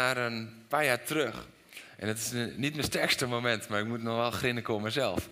naar 0.00 0.16
een 0.16 0.64
paar 0.68 0.84
jaar 0.84 1.02
terug. 1.02 1.46
En 1.96 2.08
het 2.08 2.18
is 2.18 2.32
niet 2.56 2.72
mijn 2.74 2.84
sterkste 2.84 3.26
moment, 3.26 3.68
maar 3.68 3.80
ik 3.80 3.86
moet 3.86 4.02
nog 4.02 4.16
wel 4.16 4.30
grinniken 4.30 4.74
om 4.74 4.82
mezelf. 4.82 5.28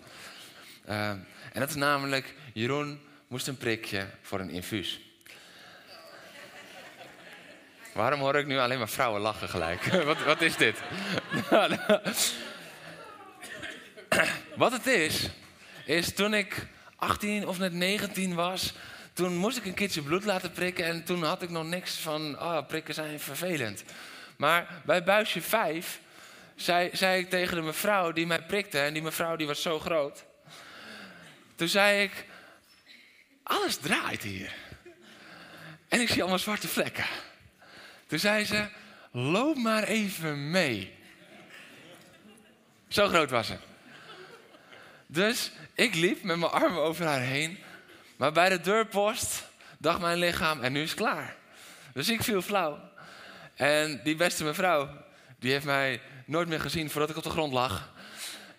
Eh, 0.85 1.09
en 1.09 1.59
dat 1.59 1.69
is 1.69 1.75
namelijk, 1.75 2.33
Jeroen 2.53 2.99
moest 3.27 3.47
een 3.47 3.57
prikje 3.57 4.07
voor 4.21 4.39
een 4.39 4.49
infuus. 4.49 4.99
Waarom 7.93 8.19
hoor 8.19 8.35
ik 8.35 8.45
nu 8.45 8.57
alleen 8.57 8.77
maar 8.77 8.89
vrouwen 8.89 9.21
lachen 9.21 9.49
gelijk? 9.49 9.83
wat, 10.09 10.23
wat 10.23 10.41
is 10.41 10.55
dit? 10.57 10.77
wat 14.55 14.71
het 14.71 14.87
is, 14.87 15.29
is 15.85 16.13
toen 16.13 16.33
ik 16.33 16.67
18 16.95 17.47
of 17.47 17.59
net 17.59 17.73
19 17.73 18.35
was, 18.35 18.73
toen 19.13 19.35
moest 19.35 19.57
ik 19.57 19.65
een 19.65 19.73
keertje 19.73 20.01
bloed 20.01 20.25
laten 20.25 20.51
prikken 20.51 20.85
en 20.85 21.03
toen 21.03 21.23
had 21.23 21.41
ik 21.41 21.49
nog 21.49 21.65
niks 21.65 21.95
van, 21.95 22.39
oh, 22.39 22.67
prikken 22.67 22.93
zijn 22.93 23.19
vervelend. 23.19 23.83
Maar 24.39 24.81
bij 24.85 25.03
buisje 25.03 25.41
5 25.41 25.99
zei, 26.55 26.89
zei 26.93 27.19
ik 27.19 27.29
tegen 27.29 27.55
de 27.55 27.61
mevrouw 27.61 28.11
die 28.11 28.27
mij 28.27 28.41
prikte, 28.41 28.79
en 28.79 28.93
die 28.93 29.01
mevrouw 29.01 29.35
die 29.35 29.47
was 29.47 29.61
zo 29.61 29.79
groot. 29.79 30.25
Toen 31.55 31.67
zei 31.67 32.03
ik, 32.03 32.25
alles 33.43 33.77
draait 33.77 34.23
hier. 34.23 34.53
En 35.87 36.01
ik 36.01 36.09
zie 36.09 36.21
allemaal 36.21 36.39
zwarte 36.39 36.67
vlekken. 36.67 37.05
Toen 38.07 38.19
zei 38.19 38.45
ze, 38.45 38.67
loop 39.11 39.57
maar 39.57 39.83
even 39.83 40.51
mee. 40.51 40.95
Zo 42.87 43.07
groot 43.07 43.29
was 43.29 43.47
ze. 43.47 43.57
Dus 45.07 45.51
ik 45.73 45.95
liep 45.95 46.23
met 46.23 46.37
mijn 46.37 46.51
armen 46.51 46.81
over 46.81 47.05
haar 47.05 47.21
heen. 47.21 47.59
Maar 48.17 48.31
bij 48.31 48.49
de 48.49 48.61
deurpost 48.61 49.47
dacht 49.77 49.99
mijn 49.99 50.17
lichaam, 50.17 50.61
en 50.61 50.71
nu 50.71 50.81
is 50.81 50.89
het 50.89 50.99
klaar. 50.99 51.35
Dus 51.93 52.09
ik 52.09 52.23
viel 52.23 52.41
flauw. 52.41 52.88
En 53.59 53.99
die 54.03 54.15
beste 54.15 54.43
mevrouw, 54.43 54.89
die 55.39 55.51
heeft 55.51 55.65
mij 55.65 56.01
nooit 56.25 56.47
meer 56.47 56.59
gezien 56.59 56.89
voordat 56.89 57.09
ik 57.09 57.17
op 57.17 57.23
de 57.23 57.29
grond 57.29 57.53
lag. 57.53 57.91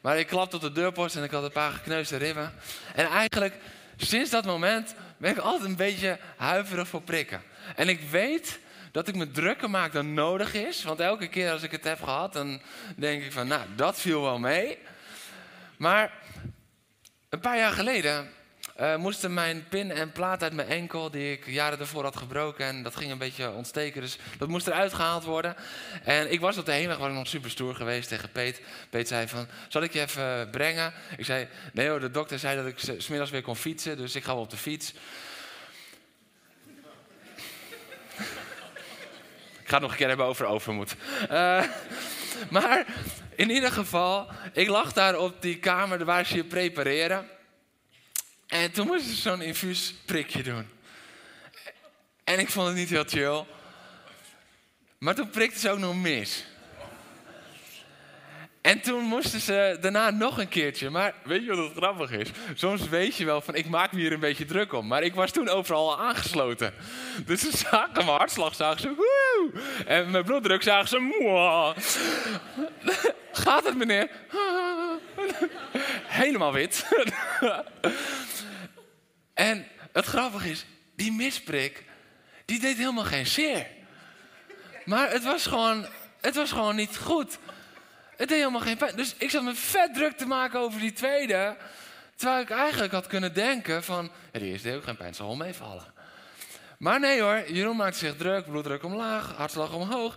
Maar 0.00 0.18
ik 0.18 0.26
klapte 0.26 0.56
op 0.56 0.62
de 0.62 0.72
deurpost 0.72 1.16
en 1.16 1.22
ik 1.22 1.30
had 1.30 1.42
een 1.42 1.52
paar 1.52 1.72
gekneusde 1.72 2.16
ribben. 2.16 2.52
En 2.94 3.06
eigenlijk, 3.06 3.54
sinds 3.96 4.30
dat 4.30 4.44
moment, 4.44 4.94
ben 5.16 5.30
ik 5.30 5.38
altijd 5.38 5.68
een 5.68 5.76
beetje 5.76 6.18
huiverig 6.36 6.88
voor 6.88 7.02
prikken. 7.02 7.42
En 7.76 7.88
ik 7.88 8.00
weet 8.00 8.58
dat 8.92 9.08
ik 9.08 9.14
me 9.14 9.30
drukker 9.30 9.70
maak 9.70 9.92
dan 9.92 10.14
nodig 10.14 10.54
is. 10.54 10.82
Want 10.82 11.00
elke 11.00 11.28
keer 11.28 11.50
als 11.50 11.62
ik 11.62 11.70
het 11.70 11.84
heb 11.84 12.02
gehad, 12.02 12.32
dan 12.32 12.60
denk 12.96 13.22
ik 13.22 13.32
van, 13.32 13.46
nou, 13.46 13.62
dat 13.76 14.00
viel 14.00 14.22
wel 14.22 14.38
mee. 14.38 14.78
Maar 15.76 16.12
een 17.28 17.40
paar 17.40 17.58
jaar 17.58 17.72
geleden 17.72 18.30
eh, 18.80 18.96
moesten 18.96 19.34
mijn 19.34 19.64
pin 19.68 19.90
en 19.90 20.12
plaat 20.12 20.42
uit 20.42 20.52
mijn 20.52 20.68
enkel, 20.68 21.10
die 21.10 21.32
ik 21.32 21.46
jaren 21.46 21.78
daarvoor 21.78 22.02
had 22.02 22.16
gebroken, 22.16 22.66
en 22.66 22.82
dat 22.82 22.96
ging 22.96 23.10
een 23.10 23.18
beetje 23.18 23.52
ontsteken, 23.52 24.00
dus 24.00 24.18
dat 24.38 24.48
moest 24.48 24.66
eruit 24.66 24.92
gehaald 24.92 25.24
worden. 25.24 25.56
En 26.04 26.32
ik 26.32 26.40
was 26.40 26.58
op 26.58 26.66
de 26.66 26.72
heenweg, 26.72 26.96
was 26.96 27.12
nog 27.12 27.26
super 27.26 27.50
stoer 27.50 27.74
geweest 27.74 28.08
tegen 28.08 28.30
Peet. 28.32 28.60
Peet 28.90 29.08
zei 29.08 29.28
van, 29.28 29.46
zal 29.68 29.82
ik 29.82 29.92
je 29.92 30.00
even 30.00 30.50
brengen? 30.50 30.92
Ik 31.16 31.24
zei, 31.24 31.48
nee 31.72 31.88
hoor, 31.88 32.00
de 32.00 32.10
dokter 32.10 32.38
zei 32.38 32.56
dat 32.56 32.66
ik 32.66 33.00
smiddags 33.02 33.30
weer 33.30 33.42
kon 33.42 33.56
fietsen, 33.56 33.96
dus 33.96 34.14
ik 34.14 34.24
ga 34.24 34.32
wel 34.32 34.42
op 34.42 34.50
de 34.50 34.56
fiets. 34.56 34.92
Ik 39.62 39.68
ga 39.68 39.74
het 39.74 39.80
nog 39.80 39.90
een 39.90 39.96
keer 39.96 40.08
hebben 40.08 40.26
over 40.26 40.46
overmoed. 40.46 40.94
Eh, 41.28 41.64
maar 42.50 42.86
in 43.34 43.50
ieder 43.50 43.72
geval, 43.72 44.28
ik 44.52 44.68
lag 44.68 44.92
daar 44.92 45.18
op 45.18 45.42
die 45.42 45.58
kamer 45.58 46.04
waar 46.04 46.26
ze 46.26 46.36
je 46.36 46.44
prepareren. 46.44 47.28
En 48.50 48.70
toen 48.70 48.86
moesten 48.86 49.14
ze 49.14 49.20
zo'n 49.20 49.42
infuusprikje 49.42 50.42
doen. 50.42 50.68
En 52.24 52.38
ik 52.38 52.50
vond 52.50 52.66
het 52.66 52.76
niet 52.76 52.88
heel 52.88 53.04
chill. 53.04 53.44
Maar 54.98 55.14
toen 55.14 55.30
prikte 55.30 55.58
ze 55.58 55.70
ook 55.70 55.78
nog 55.78 55.96
mis. 55.96 56.44
En 58.60 58.80
toen 58.80 59.04
moesten 59.04 59.40
ze 59.40 59.78
daarna 59.80 60.10
nog 60.10 60.38
een 60.38 60.48
keertje. 60.48 60.90
Maar 60.90 61.14
weet 61.24 61.44
je 61.44 61.54
wat 61.56 61.68
het 61.68 61.76
grappig 61.76 62.10
is? 62.10 62.28
Soms 62.54 62.88
weet 62.88 63.16
je 63.16 63.24
wel 63.24 63.40
van, 63.40 63.54
ik 63.54 63.68
maak 63.68 63.92
me 63.92 64.00
hier 64.00 64.12
een 64.12 64.20
beetje 64.20 64.44
druk 64.44 64.72
om. 64.72 64.86
Maar 64.86 65.02
ik 65.02 65.14
was 65.14 65.30
toen 65.30 65.48
overal 65.48 65.90
al 65.90 66.00
aangesloten. 66.00 66.74
Dus 67.26 67.40
ze 67.40 67.56
zagen 67.56 67.94
mijn 67.94 68.06
hartslag, 68.06 68.54
zagen 68.54 68.80
ze 68.80 68.94
woe. 68.94 69.52
En 69.86 70.10
mijn 70.10 70.24
bloeddruk 70.24 70.62
zagen 70.62 70.88
ze 70.88 70.98
moe. 70.98 71.74
Gaat 73.32 73.64
het 73.64 73.76
meneer? 73.76 74.10
Helemaal 76.06 76.52
wit. 76.52 76.86
En 79.34 79.66
het 79.92 80.04
grappige 80.04 80.50
is, 80.50 80.66
die 80.96 81.12
misprik, 81.12 81.84
die 82.44 82.60
deed 82.60 82.76
helemaal 82.76 83.04
geen 83.04 83.26
zeer. 83.26 83.66
Maar 84.84 85.10
het 85.10 85.24
was 85.24 85.46
gewoon, 85.46 85.86
het 86.20 86.34
was 86.34 86.50
gewoon 86.50 86.76
niet 86.76 86.96
goed. 86.96 87.38
Het 88.20 88.28
deed 88.28 88.38
helemaal 88.38 88.60
geen 88.60 88.76
pijn. 88.76 88.96
Dus 88.96 89.14
ik 89.18 89.30
zat 89.30 89.42
me 89.42 89.54
vet 89.54 89.94
druk 89.94 90.16
te 90.16 90.26
maken 90.26 90.60
over 90.60 90.80
die 90.80 90.92
tweede. 90.92 91.56
Terwijl 92.14 92.40
ik 92.40 92.50
eigenlijk 92.50 92.92
had 92.92 93.06
kunnen 93.06 93.34
denken 93.34 93.84
van, 93.84 94.10
ja, 94.32 94.38
die 94.38 94.50
eerste 94.50 94.68
deed 94.68 94.76
ook 94.76 94.84
geen 94.84 94.96
pijn, 94.96 95.14
zal 95.14 95.26
wel 95.26 95.36
meevallen. 95.36 95.84
Maar 96.78 97.00
nee 97.00 97.20
hoor, 97.20 97.50
Jeroen 97.52 97.76
maakte 97.76 97.98
zich 97.98 98.16
druk, 98.16 98.44
bloeddruk 98.44 98.84
omlaag, 98.84 99.32
hartslag 99.36 99.72
omhoog. 99.72 100.16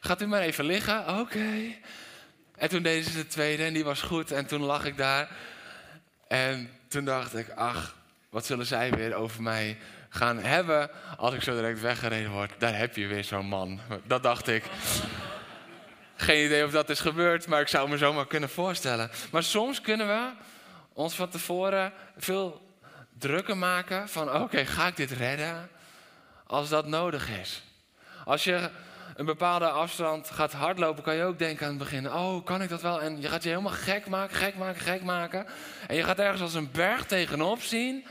Gaat 0.00 0.22
u 0.22 0.26
maar 0.26 0.40
even 0.40 0.64
liggen, 0.64 1.18
oké. 1.18 1.74
En 2.56 2.68
toen 2.68 2.82
deden 2.82 3.10
ze 3.10 3.16
de 3.16 3.26
tweede 3.26 3.64
en 3.64 3.72
die 3.72 3.84
was 3.84 4.02
goed. 4.02 4.30
En 4.30 4.46
toen 4.46 4.62
lag 4.62 4.84
ik 4.84 4.96
daar. 4.96 5.28
En 6.28 6.70
toen 6.88 7.04
dacht 7.04 7.36
ik, 7.36 7.50
ach, 7.54 7.96
wat 8.30 8.46
zullen 8.46 8.66
zij 8.66 8.90
weer 8.90 9.14
over 9.14 9.42
mij 9.42 9.78
gaan 10.08 10.38
hebben 10.38 10.90
als 11.16 11.34
ik 11.34 11.42
zo 11.42 11.54
direct 11.54 11.80
weggereden 11.80 12.30
word. 12.30 12.52
Daar 12.58 12.76
heb 12.76 12.96
je 12.96 13.06
weer 13.06 13.24
zo'n 13.24 13.46
man. 13.46 13.80
Dat 14.04 14.22
dacht 14.22 14.48
ik. 14.48 14.64
Geen 16.16 16.44
idee 16.44 16.64
of 16.64 16.70
dat 16.70 16.90
is 16.90 17.00
gebeurd, 17.00 17.46
maar 17.46 17.60
ik 17.60 17.68
zou 17.68 17.88
me 17.88 17.96
zomaar 17.96 18.26
kunnen 18.26 18.48
voorstellen. 18.48 19.10
Maar 19.30 19.42
soms 19.42 19.80
kunnen 19.80 20.06
we 20.06 20.30
ons 20.92 21.14
van 21.14 21.28
tevoren 21.28 21.92
veel 22.16 22.70
drukker 23.18 23.56
maken 23.56 24.08
van 24.08 24.34
oké, 24.34 24.66
ga 24.66 24.86
ik 24.86 24.96
dit 24.96 25.10
redden 25.10 25.70
als 26.46 26.68
dat 26.68 26.86
nodig 26.86 27.28
is. 27.28 27.62
Als 28.24 28.44
je 28.44 28.70
een 29.16 29.24
bepaalde 29.24 29.68
afstand 29.68 30.30
gaat 30.30 30.52
hardlopen, 30.52 31.02
kan 31.02 31.14
je 31.14 31.24
ook 31.24 31.38
denken 31.38 31.64
aan 31.66 31.72
het 31.72 31.82
begin: 31.82 32.12
oh, 32.12 32.44
kan 32.44 32.62
ik 32.62 32.68
dat 32.68 32.82
wel? 32.82 33.00
En 33.00 33.20
je 33.20 33.28
gaat 33.28 33.42
je 33.42 33.48
helemaal 33.48 33.72
gek 33.72 34.06
maken, 34.06 34.36
gek 34.36 34.56
maken, 34.56 34.80
gek 34.80 35.02
maken. 35.02 35.46
En 35.86 35.96
je 35.96 36.02
gaat 36.02 36.18
ergens 36.18 36.42
als 36.42 36.54
een 36.54 36.70
berg 36.70 37.04
tegenop 37.04 37.62
zien. 37.62 38.06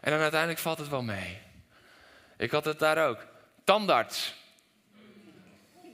En 0.00 0.10
dan 0.10 0.20
uiteindelijk 0.20 0.60
valt 0.60 0.78
het 0.78 0.88
wel 0.88 1.02
mee. 1.02 1.38
Ik 2.36 2.50
had 2.50 2.64
het 2.64 2.78
daar 2.78 3.08
ook. 3.08 3.18
Tandarts. 3.64 4.34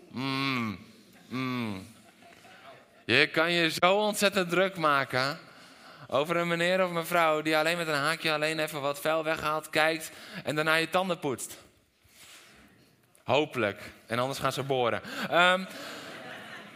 Mm, 0.08 0.89
mm. 1.30 1.94
Je 3.04 3.26
kan 3.26 3.52
je 3.52 3.70
zo 3.70 3.94
ontzettend 3.94 4.50
druk 4.50 4.76
maken 4.76 5.38
over 6.06 6.36
een 6.36 6.48
meneer 6.48 6.84
of 6.84 6.90
mevrouw 6.90 7.42
die 7.42 7.56
alleen 7.56 7.76
met 7.76 7.88
een 7.88 7.94
haakje 7.94 8.32
alleen 8.32 8.58
even 8.58 8.80
wat 8.80 9.00
vuil 9.00 9.24
weghaalt, 9.24 9.70
kijkt 9.70 10.10
en 10.44 10.54
daarna 10.54 10.74
je 10.74 10.90
tanden 10.90 11.18
poetst. 11.18 11.58
Hopelijk. 13.24 13.82
En 14.06 14.18
anders 14.18 14.38
gaan 14.38 14.52
ze 14.52 14.62
boren. 14.62 15.02
Ehm, 15.28 15.64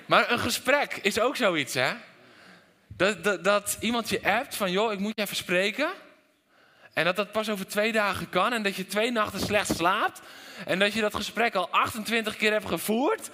maar 0.06 0.30
een 0.30 0.38
gesprek 0.38 0.98
is 1.02 1.20
ook 1.20 1.36
zoiets, 1.36 1.74
hè? 1.74 1.92
Dat, 2.86 3.44
dat, 3.44 3.76
iemand 3.80 4.08
je 4.08 4.22
appt 4.22 4.56
van, 4.56 4.70
joh, 4.70 4.92
ik 4.92 4.98
moet 4.98 5.12
je 5.16 5.22
even 5.22 5.36
spreken. 5.36 5.88
En 6.92 7.04
dat 7.04 7.16
dat 7.16 7.32
pas 7.32 7.50
over 7.50 7.66
twee 7.66 7.92
dagen 7.92 8.28
kan. 8.28 8.52
En 8.52 8.62
dat 8.62 8.74
je 8.74 8.86
twee 8.86 9.10
nachten 9.10 9.40
slecht 9.40 9.76
slaapt. 9.76 10.20
En 10.66 10.78
dat 10.78 10.92
je 10.92 11.00
dat 11.00 11.14
gesprek 11.14 11.54
al 11.54 11.68
28 11.70 12.36
keer 12.36 12.52
hebt 12.52 12.68
gevoerd. 12.68 13.30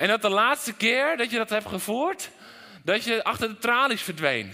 En 0.00 0.08
dat 0.08 0.22
de 0.22 0.28
laatste 0.28 0.72
keer 0.72 1.16
dat 1.16 1.30
je 1.30 1.36
dat 1.36 1.50
hebt 1.50 1.68
gevoerd, 1.68 2.30
dat 2.84 3.04
je 3.04 3.24
achter 3.24 3.48
de 3.48 3.58
tralies 3.58 4.02
verdween. 4.02 4.52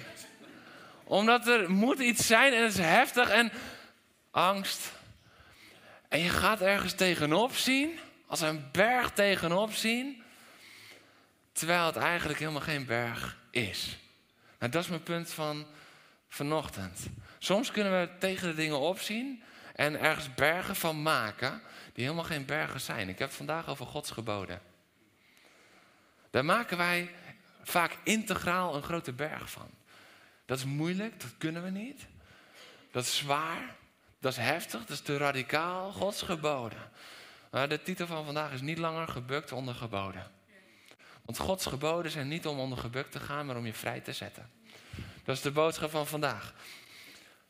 Omdat 1.05 1.47
er 1.49 1.71
moet 1.71 1.99
iets 1.99 2.27
zijn 2.27 2.53
en 2.53 2.63
het 2.63 2.73
is 2.73 2.79
heftig 2.79 3.29
en 3.29 3.53
angst. 4.31 4.93
En 6.09 6.19
je 6.19 6.29
gaat 6.29 6.61
ergens 6.61 6.93
tegenop 6.93 7.55
zien, 7.55 7.99
als 8.27 8.41
een 8.41 8.69
berg 8.73 9.11
tegenop 9.11 9.73
zien, 9.73 10.23
terwijl 11.53 11.87
het 11.87 11.97
eigenlijk 11.97 12.39
helemaal 12.39 12.61
geen 12.61 12.87
berg 12.87 13.37
is. 13.51 13.97
Nou, 14.59 14.73
dat 14.73 14.83
is 14.83 14.89
mijn 14.89 15.03
punt 15.03 15.31
van 15.31 15.67
vanochtend. 16.29 17.07
Soms 17.39 17.71
kunnen 17.71 18.01
we 18.01 18.09
tegen 18.19 18.49
de 18.49 18.55
dingen 18.55 18.79
opzien 18.79 19.43
en 19.75 20.01
ergens 20.01 20.35
bergen 20.35 20.77
van 20.77 21.03
maken 21.03 21.63
die 21.93 22.05
helemaal 22.05 22.25
geen 22.25 22.47
bergen 22.47 22.81
zijn. 22.81 23.09
Ik 23.09 23.19
heb 23.19 23.31
vandaag 23.31 23.69
over 23.69 23.87
Gods 23.87 24.11
geboden. 24.11 24.75
Daar 26.31 26.45
maken 26.45 26.77
wij 26.77 27.15
vaak 27.63 27.97
integraal 28.03 28.75
een 28.75 28.83
grote 28.83 29.13
berg 29.13 29.51
van. 29.51 29.71
Dat 30.45 30.59
is 30.59 30.65
moeilijk, 30.65 31.21
dat 31.21 31.35
kunnen 31.39 31.63
we 31.63 31.71
niet. 31.71 32.07
Dat 32.91 33.05
is 33.05 33.17
zwaar, 33.17 33.77
dat 34.21 34.33
is 34.33 34.39
heftig, 34.39 34.81
dat 34.81 34.91
is 34.91 35.01
te 35.01 35.17
radicaal. 35.17 35.93
Gods 35.93 36.23
geboden. 36.23 36.91
Maar 37.51 37.69
de 37.69 37.83
titel 37.83 38.07
van 38.07 38.25
vandaag 38.25 38.53
is 38.53 38.61
niet 38.61 38.79
langer 38.79 39.09
gebukt 39.09 39.53
onder 39.53 39.75
geboden. 39.75 40.31
Want 41.25 41.39
Gods 41.39 41.67
geboden 41.67 42.11
zijn 42.11 42.29
niet 42.29 42.47
om 42.47 42.59
onder 42.59 42.79
gebukt 42.79 43.13
te 43.13 43.21
gaan, 43.21 43.47
maar 43.47 43.57
om 43.57 43.67
je 43.67 43.75
vrij 43.75 44.01
te 44.01 44.13
zetten. 44.13 44.51
Dat 45.25 45.37
is 45.37 45.43
de 45.43 45.51
boodschap 45.51 45.91
van 45.91 46.07
vandaag. 46.07 46.55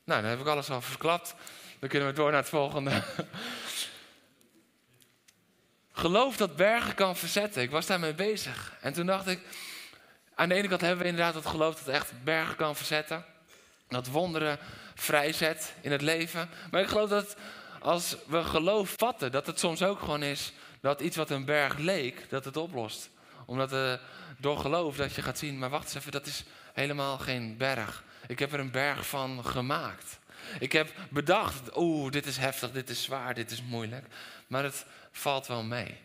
Nou, 0.05 0.21
dan 0.21 0.31
heb 0.31 0.41
ik 0.41 0.47
alles 0.47 0.71
al 0.71 0.81
verklapt. 0.81 1.35
Dan 1.79 1.89
kunnen 1.89 2.09
we 2.09 2.15
door 2.15 2.31
naar 2.31 2.41
het 2.41 2.49
volgende. 2.49 3.03
Geloof 5.99 6.37
dat 6.37 6.57
bergen 6.57 6.95
kan 6.95 7.17
verzetten. 7.17 7.63
Ik 7.63 7.71
was 7.71 7.87
daarmee 7.87 8.15
bezig. 8.15 8.73
En 8.81 8.93
toen 8.93 9.07
dacht 9.07 9.27
ik, 9.27 9.41
aan 10.35 10.49
de 10.49 10.55
ene 10.55 10.69
kant 10.69 10.81
hebben 10.81 11.03
we 11.03 11.11
inderdaad 11.11 11.35
het 11.35 11.47
geloof 11.47 11.79
dat 11.79 11.95
echt 11.95 12.13
bergen 12.25 12.57
kan 12.57 12.77
verzetten. 12.77 13.25
Dat 13.89 14.07
wonderen 14.07 14.59
vrijzet 14.95 15.75
in 15.81 15.93
het 15.93 16.03
leven. 16.03 16.49
Maar 16.71 16.81
ik 16.81 16.89
geloof 16.89 17.09
dat 17.09 17.37
als 17.81 18.17
we 18.27 18.45
geloof 18.45 18.95
vatten, 18.97 19.33
dat 19.33 19.47
het 19.47 19.59
soms 19.59 19.83
ook 19.83 19.99
gewoon 19.99 20.23
is 20.23 20.53
dat 20.81 21.01
iets 21.01 21.17
wat 21.17 21.31
een 21.31 21.45
berg 21.45 21.77
leek, 21.77 22.31
dat 22.31 22.45
het 22.45 22.57
oplost. 22.57 23.11
Omdat 23.47 23.73
uh, 23.73 23.93
door 24.39 24.59
geloof 24.59 24.97
dat 24.97 25.15
je 25.15 25.23
gaat 25.23 25.39
zien, 25.39 25.59
maar 25.59 25.71
wacht 25.71 25.85
eens 25.85 25.95
even, 25.95 26.13
dat 26.13 26.27
is 26.27 26.45
helemaal 26.73 27.19
geen 27.19 27.57
berg. 27.57 28.05
Ik 28.27 28.39
heb 28.39 28.53
er 28.53 28.61
een 28.61 28.71
berg 28.71 29.07
van 29.07 29.45
gemaakt. 29.45 30.19
Ik 30.59 30.73
heb 30.73 30.93
bedacht, 31.11 31.77
oeh, 31.77 32.11
dit 32.13 32.27
is 32.27 32.37
heftig, 32.37 32.73
dit 32.73 32.91
is 32.91 33.03
zwaar, 33.03 33.35
dit 33.35 33.51
is 33.51 33.63
moeilijk. 33.63 34.07
Maar 34.47 34.65
het 34.65 34.87
valt 35.13 35.47
wel 35.47 35.63
mee. 35.63 35.97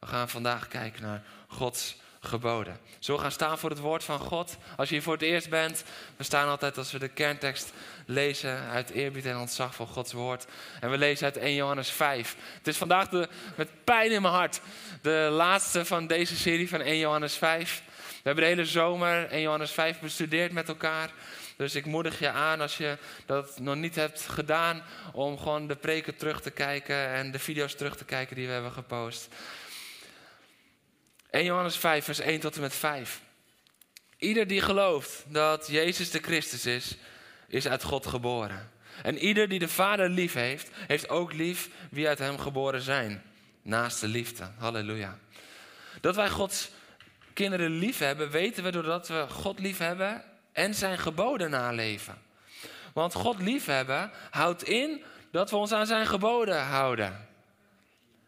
We 0.00 0.06
gaan 0.06 0.28
vandaag 0.28 0.68
kijken 0.68 1.02
naar 1.02 1.22
Gods 1.46 1.96
geboden. 2.20 2.78
We 3.00 3.18
gaan 3.18 3.32
staan 3.32 3.58
voor 3.58 3.70
het 3.70 3.78
woord 3.78 4.04
van 4.04 4.18
God? 4.18 4.56
Als 4.76 4.88
je 4.88 4.94
hier 4.94 5.02
voor 5.02 5.12
het 5.12 5.22
eerst 5.22 5.48
bent, 5.48 5.84
we 6.16 6.24
staan 6.24 6.48
altijd 6.48 6.78
als 6.78 6.92
we 6.92 6.98
de 6.98 7.08
kerntekst 7.08 7.72
lezen 8.06 8.68
uit 8.68 8.90
eerbied 8.90 9.26
en 9.26 9.36
ontzag 9.36 9.74
voor 9.74 9.86
Gods 9.86 10.12
woord. 10.12 10.46
En 10.80 10.90
we 10.90 10.98
lezen 10.98 11.24
uit 11.24 11.36
1 11.36 11.54
Johannes 11.54 11.90
5. 11.90 12.36
Het 12.58 12.66
is 12.66 12.76
vandaag 12.76 13.08
de, 13.08 13.28
met 13.54 13.84
pijn 13.84 14.10
in 14.10 14.22
mijn 14.22 14.34
hart 14.34 14.60
de 15.02 15.28
laatste 15.32 15.84
van 15.84 16.06
deze 16.06 16.36
serie 16.36 16.68
van 16.68 16.80
1 16.80 16.98
Johannes 16.98 17.34
5. 17.34 17.82
We 18.08 18.14
hebben 18.22 18.44
de 18.44 18.50
hele 18.50 18.64
zomer 18.64 19.28
1 19.28 19.40
Johannes 19.40 19.70
5 19.70 20.00
bestudeerd 20.00 20.52
met 20.52 20.68
elkaar. 20.68 21.10
Dus 21.58 21.74
ik 21.74 21.86
moedig 21.86 22.18
je 22.18 22.30
aan 22.30 22.60
als 22.60 22.76
je 22.76 22.98
dat 23.26 23.60
nog 23.60 23.74
niet 23.74 23.94
hebt 23.94 24.20
gedaan, 24.20 24.82
om 25.12 25.38
gewoon 25.38 25.66
de 25.66 25.76
preken 25.76 26.16
terug 26.16 26.40
te 26.40 26.50
kijken 26.50 27.08
en 27.08 27.30
de 27.30 27.38
video's 27.38 27.74
terug 27.74 27.96
te 27.96 28.04
kijken 28.04 28.36
die 28.36 28.46
we 28.46 28.52
hebben 28.52 28.72
gepost. 28.72 29.28
1 31.30 31.44
Johannes 31.44 31.76
5, 31.76 32.04
vers 32.04 32.18
1 32.18 32.40
tot 32.40 32.54
en 32.54 32.60
met 32.60 32.74
5. 32.74 33.20
Ieder 34.18 34.46
die 34.46 34.60
gelooft 34.60 35.24
dat 35.26 35.66
Jezus 35.70 36.10
de 36.10 36.18
Christus 36.18 36.66
is, 36.66 36.96
is 37.48 37.68
uit 37.68 37.82
God 37.82 38.06
geboren. 38.06 38.70
En 39.02 39.18
ieder 39.18 39.48
die 39.48 39.58
de 39.58 39.68
Vader 39.68 40.08
lief 40.08 40.32
heeft, 40.32 40.70
heeft 40.72 41.08
ook 41.08 41.32
lief 41.32 41.68
wie 41.90 42.08
uit 42.08 42.18
hem 42.18 42.38
geboren 42.38 42.80
zijn. 42.80 43.22
Naast 43.62 44.00
de 44.00 44.08
liefde. 44.08 44.50
Halleluja. 44.58 45.18
Dat 46.00 46.16
wij 46.16 46.30
Gods 46.30 46.70
kinderen 47.32 47.70
lief 47.70 47.98
hebben, 47.98 48.30
weten 48.30 48.64
we 48.64 48.70
doordat 48.70 49.08
we 49.08 49.26
God 49.28 49.58
lief 49.58 49.78
hebben 49.78 50.24
en 50.58 50.74
zijn 50.74 50.98
geboden 50.98 51.50
naleven. 51.50 52.22
Want 52.92 53.14
God 53.14 53.40
liefhebben 53.40 54.10
houdt 54.30 54.62
in 54.62 55.04
dat 55.30 55.50
we 55.50 55.56
ons 55.56 55.72
aan 55.72 55.86
zijn 55.86 56.06
geboden 56.06 56.62
houden. 56.62 57.28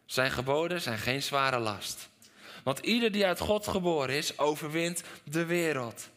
Zijn 0.06 0.30
geboden 0.30 0.80
zijn 0.80 0.98
geen 0.98 1.22
zware 1.22 1.58
last. 1.58 2.08
Want 2.62 2.78
ieder 2.78 3.12
die 3.12 3.26
uit 3.26 3.40
God 3.40 3.66
geboren 3.66 4.14
is, 4.14 4.38
overwint 4.38 5.02
de 5.24 5.44
wereld. 5.44 6.08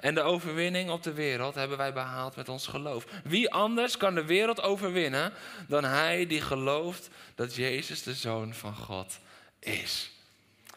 En 0.00 0.14
de 0.14 0.20
overwinning 0.20 0.90
op 0.90 1.02
de 1.02 1.12
wereld 1.12 1.54
hebben 1.54 1.78
wij 1.78 1.92
behaald 1.92 2.36
met 2.36 2.48
ons 2.48 2.66
geloof. 2.66 3.06
Wie 3.24 3.52
anders 3.52 3.96
kan 3.96 4.14
de 4.14 4.24
wereld 4.24 4.62
overwinnen 4.62 5.32
dan 5.66 5.84
hij 5.84 6.26
die 6.26 6.40
gelooft 6.40 7.08
dat 7.34 7.54
Jezus 7.54 8.02
de 8.02 8.14
Zoon 8.14 8.54
van 8.54 8.76
God 8.76 9.18
is? 9.58 10.10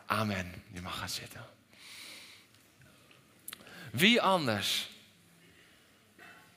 Amen. 0.06 0.64
Je 0.74 0.82
mag 0.82 0.98
gaan 0.98 1.10
zitten. 1.10 1.46
Wie 3.92 4.22
anders 4.22 4.90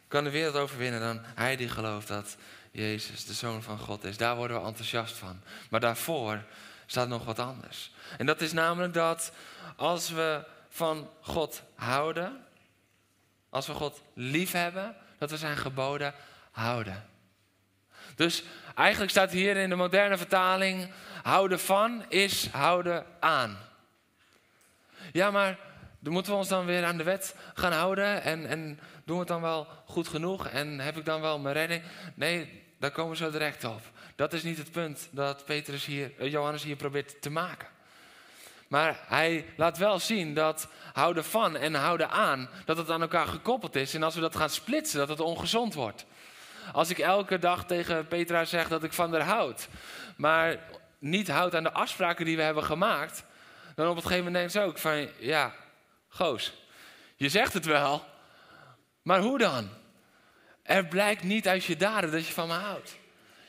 kan 0.09 0.25
de 0.25 0.31
wereld 0.31 0.55
overwinnen 0.55 1.01
dan 1.01 1.21
hij 1.35 1.57
die 1.57 1.69
gelooft 1.69 2.09
dat 2.09 2.37
Jezus 2.71 3.25
de 3.25 3.33
Zoon 3.33 3.63
van 3.63 3.79
God 3.79 4.05
is? 4.05 4.17
Daar 4.17 4.37
worden 4.37 4.61
we 4.61 4.67
enthousiast 4.67 5.17
van. 5.17 5.41
Maar 5.71 5.81
daarvoor 5.81 6.43
staat 6.87 7.09
nog 7.09 7.25
wat 7.25 7.39
anders. 7.39 7.93
En 8.19 8.27
dat 8.27 8.41
is 8.41 8.53
namelijk 8.53 8.95
dat 8.95 9.33
als 9.77 10.11
we 10.11 10.45
van 10.69 11.11
God 11.21 11.63
houden, 11.75 12.45
als 13.51 13.67
we 13.67 13.73
God 13.73 14.03
lief 14.15 14.53
hebben, 14.53 14.97
dat 15.19 15.31
we 15.31 15.37
zijn 15.37 15.57
geboden 15.57 16.15
houden. 16.51 17.09
Dus 18.15 18.43
eigenlijk 18.75 19.11
staat 19.11 19.31
hier 19.31 19.57
in 19.57 19.69
de 19.69 19.75
moderne 19.75 20.17
vertaling: 20.17 20.91
houden 21.23 21.61
van 21.61 22.05
is 22.09 22.49
houden 22.49 23.07
aan. 23.21 23.59
Ja, 25.13 25.31
maar 25.31 25.59
dan 26.05 26.13
moeten 26.13 26.33
we 26.33 26.39
ons 26.39 26.49
dan 26.49 26.65
weer 26.65 26.85
aan 26.85 26.97
de 26.97 27.03
wet 27.03 27.35
gaan 27.55 27.73
houden 27.73 28.23
en, 28.23 28.47
en 28.47 28.81
doen 29.05 29.15
we 29.15 29.19
het 29.19 29.29
dan 29.29 29.41
wel 29.41 29.67
goed 29.87 30.09
genoeg 30.09 30.49
en 30.49 30.81
heb 30.81 30.97
ik 30.97 31.05
dan 31.05 31.21
wel 31.21 31.39
mijn 31.39 31.55
redding? 31.55 31.83
Nee, 32.15 32.63
daar 32.79 32.91
komen 32.91 33.11
we 33.11 33.17
zo 33.17 33.31
direct 33.31 33.65
op. 33.65 33.81
Dat 34.17 34.33
is 34.33 34.43
niet 34.43 34.59
het 34.59 34.71
punt 34.71 35.09
dat 35.11 35.45
Petrus 35.45 35.85
hier, 35.85 36.13
eh, 36.19 36.31
Johannes 36.31 36.63
hier 36.63 36.77
probeert 36.77 37.23
te 37.23 37.31
maken. 37.31 37.69
Maar 38.69 39.01
hij 39.07 39.47
laat 39.57 39.79
wel 39.79 39.99
zien 39.99 40.35
dat 40.35 40.69
houden 40.93 41.25
van 41.25 41.57
en 41.57 41.75
houden 41.75 42.11
aan, 42.11 42.49
dat 42.65 42.77
het 42.77 42.91
aan 42.91 43.01
elkaar 43.01 43.27
gekoppeld 43.27 43.77
is. 43.77 43.95
En 43.95 44.03
als 44.03 44.15
we 44.15 44.21
dat 44.21 44.37
gaan 44.37 44.51
splitsen, 44.51 44.99
dat 44.99 45.09
het 45.09 45.21
ongezond 45.21 45.75
wordt. 45.75 46.07
Als 46.73 46.91
ik 46.91 46.99
elke 46.99 47.39
dag 47.39 47.67
tegen 47.67 48.09
Petra 48.09 48.45
zeg 48.45 48.69
dat 48.69 48.85
ik 48.85 48.93
van 48.93 49.13
haar 49.13 49.23
houd, 49.23 49.69
maar 50.17 50.59
niet 50.99 51.29
houd 51.29 51.55
aan 51.55 51.63
de 51.63 51.73
afspraken 51.73 52.25
die 52.25 52.37
we 52.37 52.43
hebben 52.43 52.65
gemaakt, 52.65 53.25
dan 53.75 53.89
op 53.89 53.97
het 53.97 54.05
gegeven 54.05 54.25
moment 54.25 54.53
denk 54.53 54.65
ze 54.65 54.71
ook 54.71 54.79
van, 54.79 55.09
ja, 55.19 55.55
goos, 56.15 56.53
je 57.17 57.29
zegt 57.29 57.53
het 57.53 57.65
wel, 57.65 58.05
maar 59.03 59.21
hoe 59.21 59.39
dan? 59.39 59.69
Er 60.63 60.87
blijkt 60.87 61.23
niet 61.23 61.49
uit 61.49 61.65
je 61.65 61.77
daden 61.77 62.11
dat 62.11 62.27
je 62.27 62.33
van 62.33 62.49
me 62.49 62.55
houdt. 62.55 62.97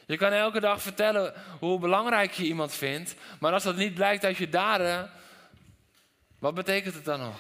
Je 0.05 0.17
kan 0.17 0.31
elke 0.31 0.59
dag 0.59 0.81
vertellen 0.81 1.33
hoe 1.59 1.79
belangrijk 1.79 2.31
je 2.31 2.43
iemand 2.43 2.73
vindt, 2.73 3.15
maar 3.39 3.53
als 3.53 3.63
dat 3.63 3.75
niet 3.75 3.93
blijkt 3.93 4.25
uit 4.25 4.37
je 4.37 4.49
daden, 4.49 5.11
wat 6.39 6.53
betekent 6.53 6.93
het 6.93 7.05
dan 7.05 7.19
nog? 7.19 7.37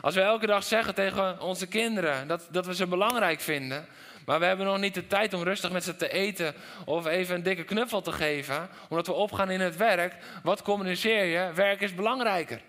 Als 0.00 0.14
we 0.14 0.20
elke 0.20 0.46
dag 0.46 0.64
zeggen 0.64 0.94
tegen 0.94 1.40
onze 1.40 1.66
kinderen 1.66 2.28
dat, 2.28 2.48
dat 2.50 2.66
we 2.66 2.74
ze 2.74 2.86
belangrijk 2.86 3.40
vinden, 3.40 3.86
maar 4.26 4.38
we 4.38 4.44
hebben 4.44 4.66
nog 4.66 4.78
niet 4.78 4.94
de 4.94 5.06
tijd 5.06 5.32
om 5.32 5.42
rustig 5.42 5.72
met 5.72 5.84
ze 5.84 5.96
te 5.96 6.08
eten 6.08 6.54
of 6.84 7.06
even 7.06 7.34
een 7.34 7.42
dikke 7.42 7.64
knuffel 7.64 8.00
te 8.00 8.12
geven, 8.12 8.68
omdat 8.88 9.06
we 9.06 9.12
opgaan 9.12 9.50
in 9.50 9.60
het 9.60 9.76
werk, 9.76 10.14
wat 10.42 10.62
communiceer 10.62 11.24
je? 11.24 11.52
Werk 11.52 11.80
is 11.80 11.94
belangrijker. 11.94 12.60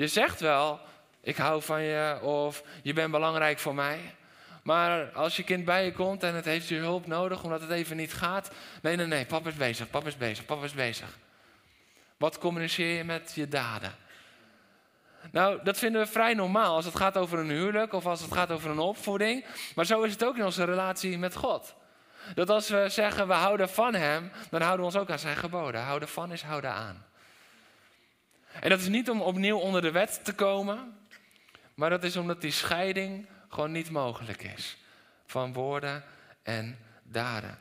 Je 0.00 0.08
zegt 0.08 0.40
wel, 0.40 0.80
ik 1.20 1.36
hou 1.36 1.62
van 1.62 1.82
je 1.82 2.18
of 2.22 2.62
je 2.82 2.92
bent 2.92 3.10
belangrijk 3.10 3.58
voor 3.58 3.74
mij. 3.74 3.98
Maar 4.62 5.10
als 5.12 5.36
je 5.36 5.42
kind 5.42 5.64
bij 5.64 5.84
je 5.84 5.92
komt 5.92 6.22
en 6.22 6.34
het 6.34 6.44
heeft 6.44 6.68
je 6.68 6.76
hulp 6.76 7.06
nodig 7.06 7.42
omdat 7.42 7.60
het 7.60 7.70
even 7.70 7.96
niet 7.96 8.12
gaat. 8.12 8.50
Nee, 8.82 8.96
nee, 8.96 9.06
nee, 9.06 9.26
papa 9.26 9.48
is 9.48 9.54
bezig, 9.54 9.90
papa 9.90 10.06
is 10.06 10.16
bezig, 10.16 10.44
papa 10.44 10.64
is 10.64 10.72
bezig. 10.72 11.18
Wat 12.16 12.38
communiceer 12.38 12.96
je 12.96 13.04
met 13.04 13.32
je 13.34 13.48
daden? 13.48 13.94
Nou, 15.30 15.60
dat 15.62 15.78
vinden 15.78 16.00
we 16.00 16.06
vrij 16.06 16.34
normaal 16.34 16.74
als 16.74 16.84
het 16.84 16.96
gaat 16.96 17.16
over 17.16 17.38
een 17.38 17.50
huwelijk 17.50 17.92
of 17.92 18.06
als 18.06 18.20
het 18.20 18.32
gaat 18.32 18.50
over 18.50 18.70
een 18.70 18.78
opvoeding. 18.78 19.44
Maar 19.74 19.86
zo 19.86 20.02
is 20.02 20.12
het 20.12 20.24
ook 20.24 20.36
in 20.36 20.44
onze 20.44 20.64
relatie 20.64 21.18
met 21.18 21.36
God. 21.36 21.74
Dat 22.34 22.50
als 22.50 22.68
we 22.68 22.88
zeggen 22.88 23.26
we 23.26 23.34
houden 23.34 23.68
van 23.68 23.94
Hem, 23.94 24.32
dan 24.50 24.60
houden 24.60 24.80
we 24.80 24.92
ons 24.92 25.02
ook 25.02 25.10
aan 25.10 25.18
Zijn 25.18 25.36
geboden. 25.36 25.80
Houden 25.80 26.08
van 26.08 26.32
is 26.32 26.42
houden 26.42 26.70
aan. 26.70 27.09
En 28.60 28.70
dat 28.70 28.80
is 28.80 28.88
niet 28.88 29.10
om 29.10 29.20
opnieuw 29.20 29.58
onder 29.58 29.82
de 29.82 29.90
wet 29.90 30.24
te 30.24 30.34
komen, 30.34 30.98
maar 31.74 31.90
dat 31.90 32.04
is 32.04 32.16
omdat 32.16 32.40
die 32.40 32.50
scheiding 32.50 33.26
gewoon 33.48 33.72
niet 33.72 33.90
mogelijk 33.90 34.42
is. 34.42 34.76
Van 35.26 35.52
woorden 35.52 36.04
en 36.42 36.78
daden. 37.02 37.58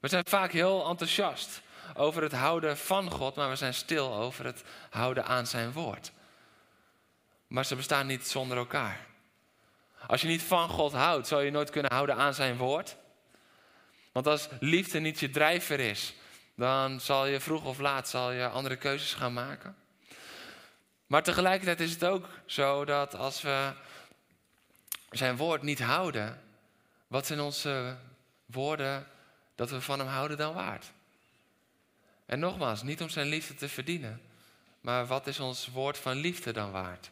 We 0.00 0.08
zijn 0.08 0.24
vaak 0.26 0.52
heel 0.52 0.88
enthousiast 0.88 1.62
over 1.94 2.22
het 2.22 2.32
houden 2.32 2.78
van 2.78 3.10
God, 3.10 3.34
maar 3.34 3.48
we 3.48 3.56
zijn 3.56 3.74
stil 3.74 4.14
over 4.14 4.44
het 4.44 4.64
houden 4.90 5.24
aan 5.24 5.46
zijn 5.46 5.72
woord. 5.72 6.12
Maar 7.46 7.64
ze 7.64 7.76
bestaan 7.76 8.06
niet 8.06 8.28
zonder 8.28 8.56
elkaar. 8.56 9.06
Als 10.06 10.20
je 10.20 10.28
niet 10.28 10.42
van 10.42 10.68
God 10.68 10.92
houdt, 10.92 11.26
zal 11.26 11.40
je 11.40 11.50
nooit 11.50 11.70
kunnen 11.70 11.92
houden 11.92 12.16
aan 12.16 12.34
zijn 12.34 12.56
woord. 12.56 12.96
Want 14.12 14.26
als 14.26 14.48
liefde 14.60 14.98
niet 14.98 15.20
je 15.20 15.30
drijver 15.30 15.80
is, 15.80 16.14
dan 16.54 17.00
zal 17.00 17.26
je 17.26 17.40
vroeg 17.40 17.64
of 17.64 17.78
laat 17.78 18.08
zal 18.08 18.30
je 18.30 18.48
andere 18.48 18.76
keuzes 18.76 19.14
gaan 19.14 19.32
maken. 19.32 19.76
Maar 21.06 21.22
tegelijkertijd 21.22 21.80
is 21.80 21.92
het 21.92 22.04
ook 22.04 22.28
zo 22.46 22.84
dat 22.84 23.14
als 23.14 23.42
we 23.42 23.72
zijn 25.10 25.36
woord 25.36 25.62
niet 25.62 25.80
houden, 25.80 26.42
wat 27.06 27.26
zijn 27.26 27.40
onze 27.40 27.96
woorden 28.46 29.06
dat 29.54 29.70
we 29.70 29.80
van 29.80 29.98
hem 29.98 30.08
houden 30.08 30.36
dan 30.36 30.54
waard? 30.54 30.92
En 32.26 32.38
nogmaals, 32.38 32.82
niet 32.82 33.02
om 33.02 33.08
zijn 33.08 33.26
liefde 33.26 33.54
te 33.54 33.68
verdienen, 33.68 34.22
Maar 34.80 35.06
wat 35.06 35.26
is 35.26 35.40
ons 35.40 35.66
woord 35.66 35.98
van 35.98 36.16
liefde 36.16 36.52
dan 36.52 36.70
waard? 36.70 37.10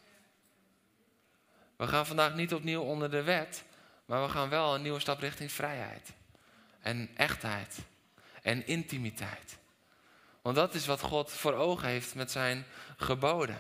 We 1.77 1.87
gaan 1.87 2.07
vandaag 2.07 2.35
niet 2.35 2.55
opnieuw 2.55 2.83
onder 2.83 3.11
de 3.11 3.23
wet, 3.23 3.65
maar 4.05 4.23
we 4.23 4.29
gaan 4.29 4.49
wel 4.49 4.75
een 4.75 4.83
nieuwe 4.83 5.01
stap 5.01 5.21
richting 5.21 5.53
vrijheid. 5.53 6.13
En 6.81 7.11
echtheid. 7.17 7.79
En 8.43 8.67
intimiteit. 8.67 9.59
Want 10.43 10.57
dat 10.57 10.75
is 10.75 10.87
wat 10.87 11.01
God 11.01 11.33
voor 11.33 11.55
ogen 11.55 11.89
heeft 11.89 12.15
met 12.15 12.31
zijn 12.31 12.67
geboden. 12.97 13.59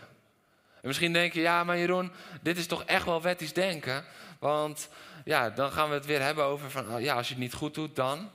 En 0.81 0.87
misschien 0.87 1.13
denk 1.13 1.33
je, 1.33 1.41
ja, 1.41 1.65
maar 1.65 1.79
Jeroen, 1.79 2.13
dit 2.43 2.57
is 2.57 2.67
toch 2.67 2.85
echt 2.85 3.05
wel 3.05 3.23
wettisch 3.23 3.53
denken. 3.53 4.05
Want 4.39 4.89
ja, 5.25 5.51
dan 5.51 5.73
gaan 5.73 5.89
we 5.89 5.95
het 5.95 6.07
weer 6.07 6.23
hebben 6.23 6.45
over 6.45 6.71
van, 6.71 6.95
oh, 6.95 7.01
ja, 7.01 7.15
als 7.15 7.29
je 7.29 7.35
het 7.35 7.43
niet 7.43 7.53
goed 7.53 7.75
doet, 7.75 7.97
dan. 7.97 8.31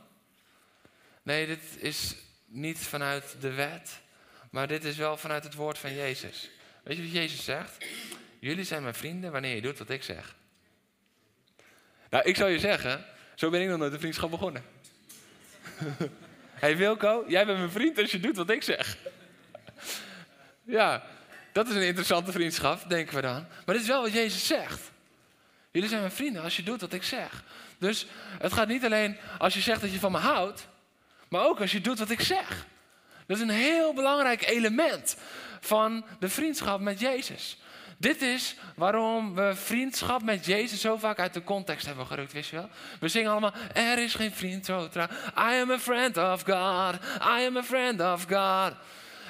Nee, 1.24 1.48
dit 1.48 1.78
is 1.78 2.16
niet 2.46 2.80
vanuit 2.80 3.36
de 3.40 3.52
wet, 3.52 4.02
maar 4.50 4.68
dit 4.68 4.84
is 4.84 4.98
wel 4.98 5.18
vanuit 5.18 5.44
het 5.44 5.54
woord 5.54 5.78
van 5.78 5.94
Jezus. 5.94 6.50
Weet 6.84 6.98
je 6.98 7.04
wat 7.04 7.12
Jezus 7.12 7.44
zegt? 7.44 7.86
Jullie 8.40 8.64
zijn 8.64 8.82
mijn 8.82 8.96
vrienden 8.96 9.32
wanneer 9.32 9.56
je 9.56 9.62
doet 9.62 9.78
wat 9.78 9.90
ik 9.90 10.04
zeg. 10.04 10.36
Nou, 12.10 12.24
ik 12.24 12.36
zou 12.36 12.50
je 12.50 12.60
zeggen, 12.60 13.06
zo 13.36 13.50
ben 13.50 13.62
ik 13.62 13.68
nog 13.68 13.78
nooit 13.78 13.94
een 13.94 14.00
vriendschap 14.00 14.30
begonnen. 14.30 14.64
hey 16.56 16.78
Wilco, 16.78 17.24
jij 17.28 17.46
bent 17.46 17.58
mijn 17.58 17.72
vriend 17.72 17.98
als 17.98 18.12
je 18.12 18.20
doet 18.20 18.36
wat 18.36 18.50
ik 18.50 18.64
zeg. 18.64 18.98
ja, 20.64 21.04
dat 21.52 21.68
is 21.68 21.76
een 21.76 21.86
interessante 21.86 22.32
vriendschap, 22.32 22.90
denken 22.90 23.16
we 23.16 23.22
dan. 23.22 23.46
Maar 23.66 23.76
dit 23.76 23.84
is 23.84 23.88
wel 23.88 24.02
wat 24.02 24.14
Jezus 24.14 24.48
zegt. 24.48 24.92
Jullie 25.72 25.90
zijn 25.90 26.02
mijn 26.02 26.14
vrienden 26.14 26.44
als 26.44 26.56
je 26.56 26.64
doet 26.64 26.82
wat 26.82 26.94
ik 26.94 27.04
zeg. 27.04 27.44
Dus 27.78 28.06
het 28.40 28.54
gaat 28.54 28.68
niet 28.68 28.86
alleen 28.86 29.18
als 29.38 29.54
je 29.54 29.62
zegt 29.62 29.82
dat 29.82 29.92
je 29.92 30.00
van 30.00 30.12
me 30.12 30.18
houdt, 30.18 30.68
maar 31.30 31.46
ook 31.46 31.60
als 31.60 31.72
je 31.72 31.82
doet 31.82 32.00
wat 32.00 32.10
ik 32.10 32.22
zeg. 32.22 32.66
Dat 33.26 33.38
is 33.38 33.44
een 33.44 33.50
heel 33.50 33.94
belangrijk 33.94 34.48
element 34.48 35.18
van 35.60 36.06
de 36.20 36.30
vriendschap 36.30 36.80
met 36.80 37.00
Jezus. 37.00 37.58
Dit 38.06 38.22
is 38.22 38.56
waarom 38.76 39.36
we 39.36 39.52
vriendschap 39.56 40.24
met 40.24 40.46
Jezus 40.46 40.82
zo 40.82 40.98
vaak 40.98 41.20
uit 41.20 41.34
de 41.34 41.44
context 41.44 41.86
hebben 41.86 42.06
gerukt, 42.06 42.34
wist 42.34 42.50
je 42.50 42.56
wel? 42.56 42.70
We 43.00 43.08
zingen 43.08 43.32
allemaal, 43.32 43.54
er 43.74 44.00
is 44.00 44.14
geen 44.14 44.32
vriend. 44.32 44.68
I 44.68 45.60
am 45.62 45.72
a 45.72 45.80
friend 45.80 46.18
of 46.18 46.44
God, 46.44 46.96
I 47.22 47.46
am 47.46 47.58
a 47.58 47.64
friend 47.64 48.02
of 48.02 48.26
God. 48.30 48.74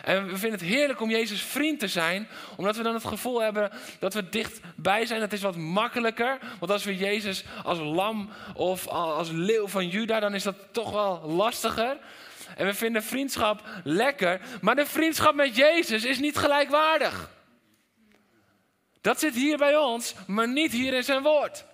En 0.03 0.25
we 0.25 0.38
vinden 0.38 0.60
het 0.60 0.70
heerlijk 0.70 1.01
om 1.01 1.10
Jezus 1.10 1.41
vriend 1.41 1.79
te 1.79 1.88
zijn, 1.88 2.27
omdat 2.55 2.75
we 2.75 2.84
dan 2.84 2.94
het 2.94 3.05
gevoel 3.05 3.41
hebben 3.41 3.72
dat 4.00 4.13
we 4.13 4.29
dichtbij 4.29 5.05
zijn. 5.05 5.22
Het 5.22 5.34
is 5.34 5.41
wat 5.41 5.55
makkelijker, 5.55 6.38
want 6.60 6.72
als 6.72 6.84
we 6.84 6.98
Jezus 6.98 7.44
als 7.63 7.79
lam 7.79 8.29
of 8.53 8.88
als 8.88 9.29
leeuw 9.29 9.67
van 9.67 9.88
Juda, 9.88 10.20
dan 10.20 10.34
is 10.34 10.44
dat 10.44 10.55
toch 10.72 10.91
wel 10.91 11.22
lastiger. 11.25 11.98
En 12.58 12.65
we 12.65 12.74
vinden 12.74 13.03
vriendschap 13.03 13.62
lekker, 13.84 14.41
maar 14.62 14.75
de 14.75 14.86
vriendschap 14.86 15.36
met 15.36 15.55
Jezus 15.55 16.03
is 16.03 16.20
niet 16.20 16.38
gelijkwaardig. 16.38 17.34
Dat 19.06 19.20
zit 19.20 19.36
hier 19.36 19.58
bij 19.58 19.78
ons, 19.78 20.14
maar 20.28 20.48
niet 20.48 20.72
hier 20.72 20.94
in 20.94 21.04
zijn 21.04 21.22
woord. 21.22 21.66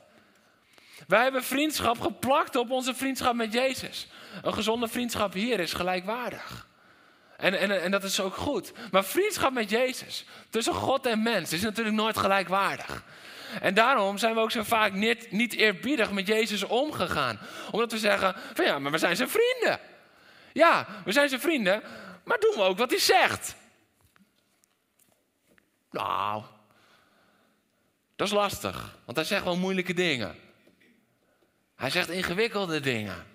Wij 1.08 1.24
hebben 1.24 1.44
vriendschap 1.44 2.00
geplakt 2.00 2.56
op 2.56 2.72
onze 2.72 2.96
vriendschap 2.96 3.34
met 3.34 3.54
Jezus. 3.54 4.08
Een 4.42 4.54
gezonde 4.54 4.88
vriendschap 4.88 5.34
hier 5.34 5.60
is 5.60 5.74
gelijkwaardig. 5.74 6.68
En, 7.38 7.60
en, 7.60 7.82
en 7.82 7.92
dat 7.92 8.04
is 8.04 8.20
ook 8.20 8.36
goed. 8.36 8.72
Maar 8.92 9.06
vriendschap 9.06 9.52
met 9.52 9.70
Jezus, 9.70 10.26
tussen 10.50 10.74
God 10.74 11.06
en 11.06 11.24
mens, 11.24 11.54
is 11.54 11.62
natuurlijk 11.62 11.96
nooit 11.96 12.18
gelijkwaardig. 12.18 13.04
En 13.62 13.74
daarom 13.74 14.18
zijn 14.18 14.34
we 14.34 14.40
ook 14.40 14.52
zo 14.52 14.64
vaak 14.64 14.94
niet, 14.94 15.32
niet 15.32 15.54
eerbiedig 15.54 16.12
met 16.12 16.28
Jezus 16.28 16.64
omgegaan. 16.64 17.40
Omdat 17.72 17.92
we 17.92 17.98
zeggen, 17.98 18.36
van 18.54 18.66
ja, 18.66 18.80
maar 18.80 18.92
we 18.92 18.98
zijn 18.98 19.16
zijn 19.16 19.30
vrienden. 19.30 19.80
Ja, 20.54 20.88
we 21.06 21.12
zijn 21.12 21.30
zijn 21.30 21.42
vrienden, 21.42 21.84
maar 22.24 22.40
doen 22.40 22.56
we 22.56 22.62
ook 22.62 22.78
wat 22.78 22.90
hij 22.90 23.00
zegt. 23.00 23.56
Nou, 25.92 26.44
dat 28.22 28.30
is 28.30 28.36
lastig, 28.36 28.98
want 29.06 29.18
hij 29.18 29.26
zegt 29.26 29.44
wel 29.44 29.58
moeilijke 29.58 29.94
dingen. 29.94 30.36
Hij 31.76 31.90
zegt 31.90 32.10
ingewikkelde 32.10 32.80
dingen. 32.80 33.26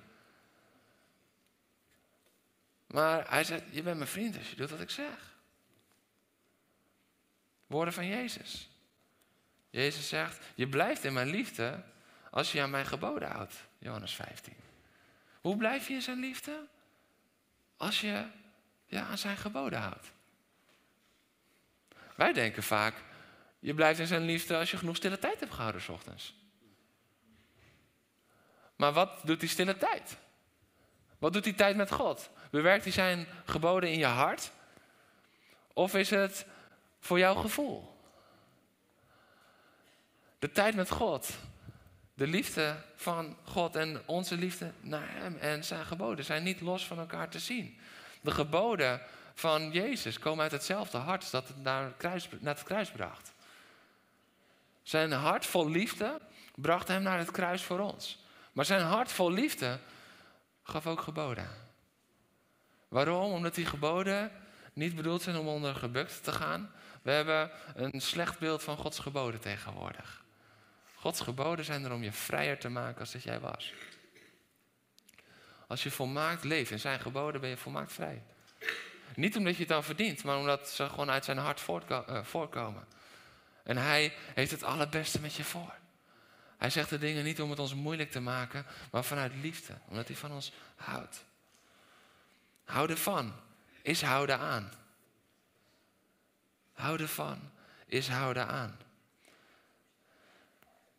Maar 2.87 3.31
hij 3.31 3.45
zegt, 3.45 3.63
je 3.71 3.83
bent 3.83 3.97
mijn 3.97 4.09
vriend 4.09 4.37
als 4.39 4.51
je 4.51 4.57
doet 4.57 4.71
wat 4.71 4.81
ik 4.81 4.91
zeg. 4.91 5.37
Woorden 7.67 7.95
van 7.95 8.07
Jezus. 8.07 8.69
Jezus 9.71 10.09
zegt, 10.09 10.45
je 10.55 10.69
blijft 10.69 11.05
in 11.05 11.13
mijn 11.13 11.29
liefde 11.29 11.83
als 12.31 12.53
je 12.53 12.63
aan 12.63 12.71
mijn 12.71 12.87
geboden 12.87 13.31
houdt. 13.31 13.55
Johannes 13.79 14.15
15. 14.15 14.55
Hoe 15.41 15.57
blijf 15.57 15.89
je 15.89 15.95
in 15.95 16.03
zijn 16.03 16.21
liefde? 16.21 16.67
Als 17.77 18.01
je 18.01 18.27
ja, 18.87 19.07
aan 19.07 19.19
zijn 19.19 19.37
geboden 19.37 19.81
houdt. 19.81 20.13
Wij 22.15 22.33
denken 22.33 22.63
vaak, 22.63 22.95
je 23.67 23.75
blijft 23.75 23.99
in 23.99 24.07
zijn 24.07 24.25
liefde 24.25 24.57
als 24.57 24.71
je 24.71 24.77
genoeg 24.77 24.97
stille 24.97 25.19
tijd 25.19 25.41
hebt 25.41 25.55
gehouden 25.55 25.83
s 25.83 25.89
ochtends. 25.89 26.35
Maar 28.77 28.93
wat 28.93 29.21
doet 29.25 29.41
die 29.41 29.49
stille 29.49 29.77
tijd? 29.77 30.17
Wat 31.19 31.33
doet 31.33 31.45
die 31.45 31.55
tijd 31.55 31.77
met 31.77 31.91
God? 31.91 32.31
Bewerkt 32.51 32.85
hij 32.85 32.93
zijn 32.93 33.27
geboden 33.45 33.91
in 33.91 33.99
je 33.99 34.07
hart? 34.07 34.51
Of 35.73 35.95
is 35.95 36.11
het 36.11 36.47
voor 37.01 37.19
jouw 37.19 37.35
gevoel? 37.35 37.97
De 40.39 40.53
tijd 40.53 40.75
met 40.75 40.91
God, 40.91 41.29
de 42.15 42.27
liefde 42.27 42.77
van 42.97 43.37
God 43.45 43.77
en 43.77 44.03
onze 44.05 44.37
liefde 44.37 44.73
naar 44.81 45.09
Hem 45.11 45.37
en 45.37 45.65
zijn 45.65 45.87
geboden 45.87 46.25
zijn 46.25 46.43
niet 46.43 46.61
los 46.61 46.87
van 46.87 46.99
elkaar 46.99 47.29
te 47.29 47.39
zien. 47.39 47.79
De 48.21 48.31
geboden 48.31 49.01
van 49.35 49.71
Jezus 49.71 50.19
komen 50.19 50.43
uit 50.43 50.53
hetzelfde 50.53 50.99
hart 50.99 51.31
dat 51.31 51.49
het 51.49 51.63
naar 51.63 51.85
het 51.85 51.97
kruis, 51.97 52.29
naar 52.41 52.55
het 52.55 52.65
kruis 52.65 52.91
bracht. 52.91 53.35
Zijn 54.87 55.13
hart 55.13 55.47
vol 55.47 55.71
liefde 55.71 56.21
bracht 56.55 56.89
hem 56.89 57.03
naar 57.03 57.19
het 57.19 57.31
kruis 57.31 57.63
voor 57.63 57.79
ons. 57.79 58.25
Maar 58.53 58.65
zijn 58.65 58.83
hart 58.83 59.13
vol 59.13 59.31
liefde 59.31 59.79
gaf 60.63 60.87
ook 60.87 61.01
geboden. 61.01 61.49
Waarom? 62.89 63.33
Omdat 63.33 63.55
die 63.55 63.67
geboden 63.67 64.33
niet 64.73 64.95
bedoeld 64.95 65.23
zijn 65.23 65.37
om 65.37 65.49
onder 65.49 65.75
gebukt 65.75 66.25
te 66.25 66.33
gaan. 66.33 66.73
We 67.03 67.11
hebben 67.11 67.51
een 67.75 68.01
slecht 68.01 68.39
beeld 68.39 68.63
van 68.63 68.77
Gods 68.77 68.99
geboden 68.99 69.41
tegenwoordig. 69.41 70.25
Gods 70.95 71.21
geboden 71.21 71.65
zijn 71.65 71.85
er 71.85 71.93
om 71.93 72.03
je 72.03 72.13
vrijer 72.13 72.59
te 72.59 72.69
maken 72.69 73.01
als 73.01 73.13
dat 73.13 73.23
jij 73.23 73.41
was. 73.41 73.73
Als 75.67 75.83
je 75.83 75.91
volmaakt 75.91 76.45
leeft 76.45 76.71
in 76.71 76.81
zijn 76.81 77.01
geboden, 77.01 77.41
ben 77.41 77.51
je 77.51 77.57
volmaakt 77.57 77.93
vrij. 77.93 78.23
Niet 79.15 79.37
omdat 79.37 79.53
je 79.53 79.61
het 79.61 79.69
dan 79.69 79.85
verdient, 79.85 80.25
maar 80.25 80.39
omdat 80.39 80.69
ze 80.69 80.89
gewoon 80.89 81.11
uit 81.11 81.25
zijn 81.25 81.39
hart 81.39 81.63
eh, 81.89 82.25
voorkomen. 82.25 82.87
En 83.67 83.77
hij 83.77 84.15
heeft 84.35 84.51
het 84.51 84.63
allerbeste 84.63 85.21
met 85.21 85.35
je 85.35 85.45
voor. 85.45 85.75
Hij 86.59 86.71
zegt 86.71 86.91
de 86.91 86.99
dingen 86.99 87.25
niet 87.25 87.41
om 87.41 87.51
het 87.51 87.59
ons 87.59 87.75
moeilijk 87.75 88.11
te 88.11 88.21
maken, 88.21 88.67
maar 88.91 89.05
vanuit 89.05 89.33
liefde, 89.35 89.75
omdat 89.89 90.07
hij 90.07 90.17
van 90.17 90.33
ons 90.33 90.53
houdt. 90.77 91.25
Houden 92.65 92.99
van 92.99 93.33
is 93.83 94.03
houden 94.03 94.39
aan. 94.39 94.73
Houden 96.73 97.09
van 97.09 97.51
is 97.87 98.09
houden 98.09 98.47
aan. 98.47 98.77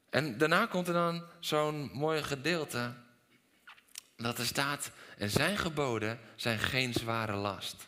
En 0.10 0.38
daarna 0.38 0.66
komt 0.66 0.88
er 0.88 0.94
dan 0.94 1.24
zo'n 1.40 1.90
mooi 1.94 2.24
gedeelte 2.24 2.94
dat 4.16 4.38
er 4.38 4.46
staat, 4.46 4.92
en 5.18 5.30
zijn 5.30 5.58
geboden 5.58 6.20
zijn 6.36 6.60
geen 6.60 6.94
zware 6.94 7.36
last. 7.36 7.87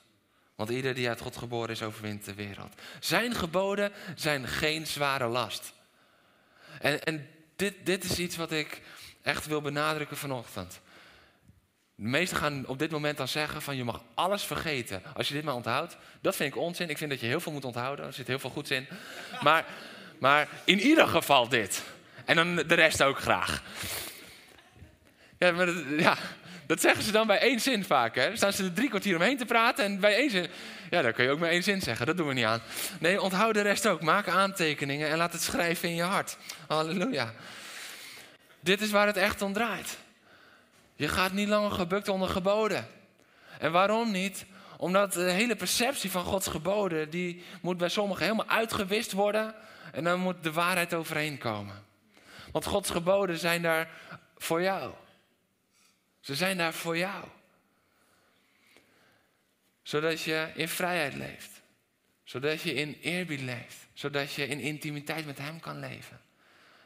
Want 0.60 0.72
ieder 0.72 0.94
die 0.94 1.08
uit 1.08 1.22
God 1.22 1.38
geboren 1.38 1.70
is, 1.70 1.82
overwint 1.82 2.26
de 2.26 2.34
wereld. 2.34 2.74
Zijn 3.00 3.36
geboden 3.36 3.92
zijn 4.16 4.48
geen 4.48 4.88
zware 4.88 5.28
last. 5.28 5.74
En, 6.82 7.04
en 7.04 7.30
dit, 7.56 7.74
dit 7.84 8.04
is 8.04 8.20
iets 8.20 8.36
wat 8.36 8.52
ik 8.52 8.82
echt 9.22 9.46
wil 9.46 9.62
benadrukken 9.62 10.18
vanochtend. 10.18 10.80
De 11.96 12.04
meesten 12.04 12.38
gaan 12.38 12.68
op 12.68 12.80
dit 12.80 12.92
moment 12.92 13.18
dan 13.18 13.28
zeggen 13.28 13.62
van 13.62 13.76
je 13.76 13.84
mag 13.84 14.04
alles 14.14 14.44
vergeten 14.44 15.02
als 15.14 15.28
je 15.28 15.34
dit 15.34 15.44
maar 15.44 15.56
onthoudt. 15.56 15.98
Dat 16.22 16.36
vind 16.36 16.54
ik 16.54 16.62
onzin. 16.62 16.90
Ik 16.90 16.98
vind 16.98 17.10
dat 17.10 17.20
je 17.20 17.28
heel 17.28 17.40
veel 17.40 17.52
moet 17.52 17.66
onthouden. 17.66 18.06
Er 18.06 18.14
zit 18.14 18.28
heel 18.28 18.40
veel 18.40 18.50
goeds 18.50 18.72
in. 18.72 18.88
Maar, 19.42 19.66
maar 20.18 20.48
in 20.64 20.80
ieder 20.80 21.08
geval 21.08 21.50
dit. 21.50 21.84
En 22.26 22.36
dan 22.36 22.56
de 22.56 22.76
rest 22.76 23.04
ook 23.04 23.20
graag. 23.20 23.64
Ja, 25.38 25.52
maar 25.52 25.70
ja, 26.00 26.18
dat 26.70 26.82
zeggen 26.82 27.04
ze 27.04 27.12
dan 27.12 27.28
bij 27.28 27.40
één 27.40 27.60
zin 27.60 27.84
vaak. 27.84 28.16
Hè? 28.16 28.28
Dan 28.28 28.38
staan 28.38 28.54
ze 28.54 28.64
er 28.64 28.74
drie 28.74 28.90
kwartier 28.90 29.16
omheen 29.16 29.38
te 29.38 29.46
praten 29.46 29.86
en 29.86 30.00
bij 30.00 30.16
één 30.16 30.30
zin... 30.30 30.48
Ja, 30.90 31.02
dan 31.02 31.14
kun 31.14 31.24
je 31.24 31.32
ook 31.32 31.40
maar 31.40 31.50
één 31.50 31.64
zin 31.64 31.82
zeggen. 31.82 32.06
Dat 32.06 32.18
doen 32.18 32.28
we 32.28 32.34
niet 32.34 32.46
aan. 32.46 32.62
Nee, 33.00 33.22
onthoud 33.22 33.54
de 33.54 33.62
rest 33.62 33.88
ook. 33.88 34.02
Maak 34.02 34.28
aantekeningen 34.28 35.10
en 35.10 35.18
laat 35.18 35.34
het 35.34 35.42
schrijven 35.42 35.90
in 35.90 35.96
je 35.96 36.04
hart. 36.04 36.38
Halleluja. 36.68 37.34
Dit 38.60 38.82
is 38.82 38.92
waar 38.92 39.08
het 39.08 39.18
echt 39.18 39.42
om 39.42 39.54
draait. 39.54 39.98
Je 40.96 41.08
gaat 41.08 41.32
niet 41.32 41.48
langer 41.48 41.72
gebukt 41.72 42.08
onder 42.08 42.30
geboden. 42.30 42.88
En 43.60 43.72
waarom 43.72 44.12
niet? 44.12 44.46
Omdat 44.78 45.14
de 45.14 45.32
hele 45.32 45.56
perceptie 45.56 46.12
van 46.12 46.24
Gods 46.24 46.48
geboden... 46.48 47.10
die 47.10 47.44
moet 47.62 47.78
bij 47.78 47.90
sommigen 47.90 48.24
helemaal 48.24 48.50
uitgewist 48.50 49.12
worden... 49.12 49.56
en 49.92 50.04
dan 50.04 50.20
moet 50.20 50.44
de 50.44 50.52
waarheid 50.52 50.94
overheen 50.94 51.38
komen. 51.38 51.84
Want 52.52 52.66
Gods 52.66 52.90
geboden 52.90 53.38
zijn 53.38 53.62
daar 53.62 53.90
voor 54.38 54.62
jou. 54.62 54.92
Ze 56.20 56.36
zijn 56.36 56.58
daar 56.58 56.74
voor 56.74 56.98
jou. 56.98 57.26
Zodat 59.82 60.22
je 60.22 60.52
in 60.56 60.68
vrijheid 60.68 61.14
leeft. 61.14 61.62
Zodat 62.24 62.62
je 62.62 62.74
in 62.74 62.98
eerbied 63.02 63.42
leeft. 63.42 63.88
Zodat 63.94 64.34
je 64.34 64.48
in 64.48 64.60
intimiteit 64.60 65.26
met 65.26 65.38
Hem 65.38 65.60
kan 65.60 65.80
leven. 65.80 66.22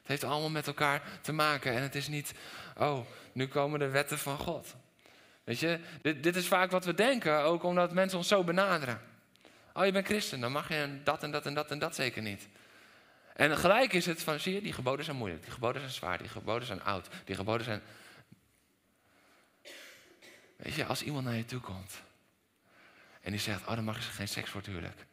Het 0.03 0.11
heeft 0.11 0.23
allemaal 0.23 0.49
met 0.49 0.67
elkaar 0.67 1.01
te 1.21 1.31
maken. 1.31 1.73
En 1.73 1.81
het 1.81 1.95
is 1.95 2.07
niet, 2.07 2.33
oh, 2.77 3.05
nu 3.31 3.47
komen 3.47 3.79
de 3.79 3.89
wetten 3.89 4.19
van 4.19 4.37
God. 4.37 4.75
Weet 5.43 5.59
je, 5.59 5.79
dit, 6.01 6.23
dit 6.23 6.35
is 6.35 6.47
vaak 6.47 6.71
wat 6.71 6.85
we 6.85 6.93
denken, 6.93 7.39
ook 7.39 7.63
omdat 7.63 7.93
mensen 7.93 8.17
ons 8.17 8.27
zo 8.27 8.43
benaderen. 8.43 9.01
Oh, 9.73 9.85
je 9.85 9.91
bent 9.91 10.05
christen, 10.05 10.39
dan 10.39 10.51
mag 10.51 10.69
je 10.69 10.99
dat 11.03 11.23
en 11.23 11.31
dat 11.31 11.45
en 11.45 11.53
dat 11.53 11.71
en 11.71 11.79
dat 11.79 11.95
zeker 11.95 12.21
niet. 12.21 12.47
En 13.33 13.57
gelijk 13.57 13.93
is 13.93 14.05
het 14.05 14.23
van, 14.23 14.39
zie 14.39 14.53
je, 14.53 14.61
die 14.61 14.73
geboden 14.73 15.05
zijn 15.05 15.17
moeilijk, 15.17 15.43
die 15.43 15.51
geboden 15.51 15.81
zijn 15.81 15.93
zwaar, 15.93 16.17
die 16.17 16.27
geboden 16.27 16.67
zijn 16.67 16.83
oud, 16.83 17.07
die 17.25 17.35
geboden 17.35 17.65
zijn... 17.65 17.81
Weet 20.63 20.73
je, 20.73 20.85
als 20.85 21.03
iemand 21.03 21.25
naar 21.25 21.35
je 21.35 21.45
toe 21.45 21.59
komt 21.59 22.01
en 23.21 23.31
die 23.31 23.39
zegt, 23.39 23.61
oh 23.61 23.75
dan 23.75 23.83
mag 23.83 23.95
je 23.95 24.01
geen 24.01 24.27
seks 24.27 24.49
voor 24.49 24.61
het. 24.65 25.05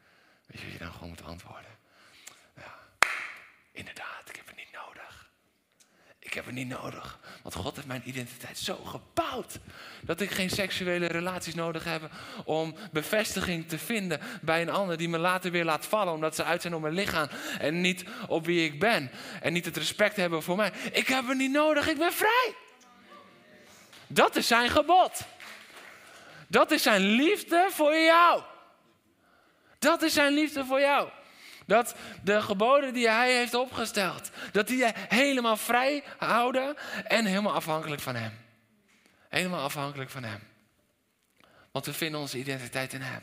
Weet 0.47 0.61
je 0.61 0.65
wat 0.65 0.73
je 0.73 0.79
dan 0.79 0.93
gewoon 0.93 1.09
moet 1.09 1.25
antwoorden? 1.25 1.79
Ja, 2.57 2.75
inderdaad, 3.73 4.29
ik 4.29 4.37
heb 4.37 4.47
het 4.47 4.57
niet 4.57 4.73
nodig. 4.73 5.31
Ik 6.19 6.35
heb 6.35 6.45
het 6.45 6.55
niet 6.55 6.69
nodig. 6.69 7.19
Want 7.43 7.55
God 7.55 7.75
heeft 7.75 7.87
mijn 7.87 8.03
identiteit 8.05 8.59
zo 8.59 8.77
gebouwd. 8.77 9.59
Dat 10.03 10.21
ik 10.21 10.31
geen 10.31 10.51
seksuele 10.51 11.07
relaties 11.07 11.55
nodig 11.55 11.85
heb 11.85 12.11
om 12.45 12.75
bevestiging 12.93 13.69
te 13.69 13.79
vinden 13.79 14.21
bij 14.43 14.63
een 14.63 14.71
ander 14.71 14.97
die 14.97 15.09
me 15.09 15.19
later 15.19 15.51
weer 15.51 15.65
laat 15.65 15.87
vallen. 15.87 16.13
Omdat 16.13 16.35
ze 16.35 16.45
uit 16.45 16.63
zijn 16.63 16.75
op 16.75 16.81
mijn 16.81 16.95
lichaam 16.95 17.29
en 17.59 17.81
niet 17.81 18.05
op 18.29 18.47
wie 18.47 18.65
ik 18.65 18.79
ben. 18.81 19.11
En 19.41 19.53
niet 19.53 19.65
het 19.65 19.77
respect 19.77 20.17
hebben 20.17 20.43
voor 20.43 20.57
mij. 20.57 20.73
Ik 20.93 21.07
heb 21.07 21.27
het 21.27 21.37
niet 21.37 21.53
nodig, 21.53 21.89
ik 21.89 21.99
ben 21.99 22.13
vrij. 22.13 22.55
Dat 24.07 24.37
is 24.37 24.47
zijn 24.47 24.71
gebod. 24.71 25.27
Dat 26.51 26.71
is 26.71 26.83
zijn 26.83 27.01
liefde 27.01 27.69
voor 27.71 27.95
jou. 27.95 28.43
Dat 29.79 30.03
is 30.03 30.13
zijn 30.13 30.33
liefde 30.33 30.65
voor 30.65 30.81
jou. 30.81 31.09
Dat 31.67 31.95
de 32.23 32.43
geboden 32.43 32.95
die 32.95 33.09
hij 33.09 33.37
heeft 33.37 33.55
opgesteld, 33.55 34.31
dat 34.53 34.67
die 34.67 34.77
je 34.77 34.93
helemaal 34.95 35.57
vrij 35.57 36.05
houden 36.19 36.77
en 37.05 37.25
helemaal 37.25 37.55
afhankelijk 37.55 38.01
van 38.01 38.15
hem. 38.15 38.39
Helemaal 39.29 39.63
afhankelijk 39.63 40.11
van 40.11 40.23
hem. 40.23 40.41
Want 41.71 41.87
we 41.87 41.93
vinden 41.93 42.21
onze 42.21 42.39
identiteit 42.39 42.93
in 42.93 43.01
hem. 43.01 43.23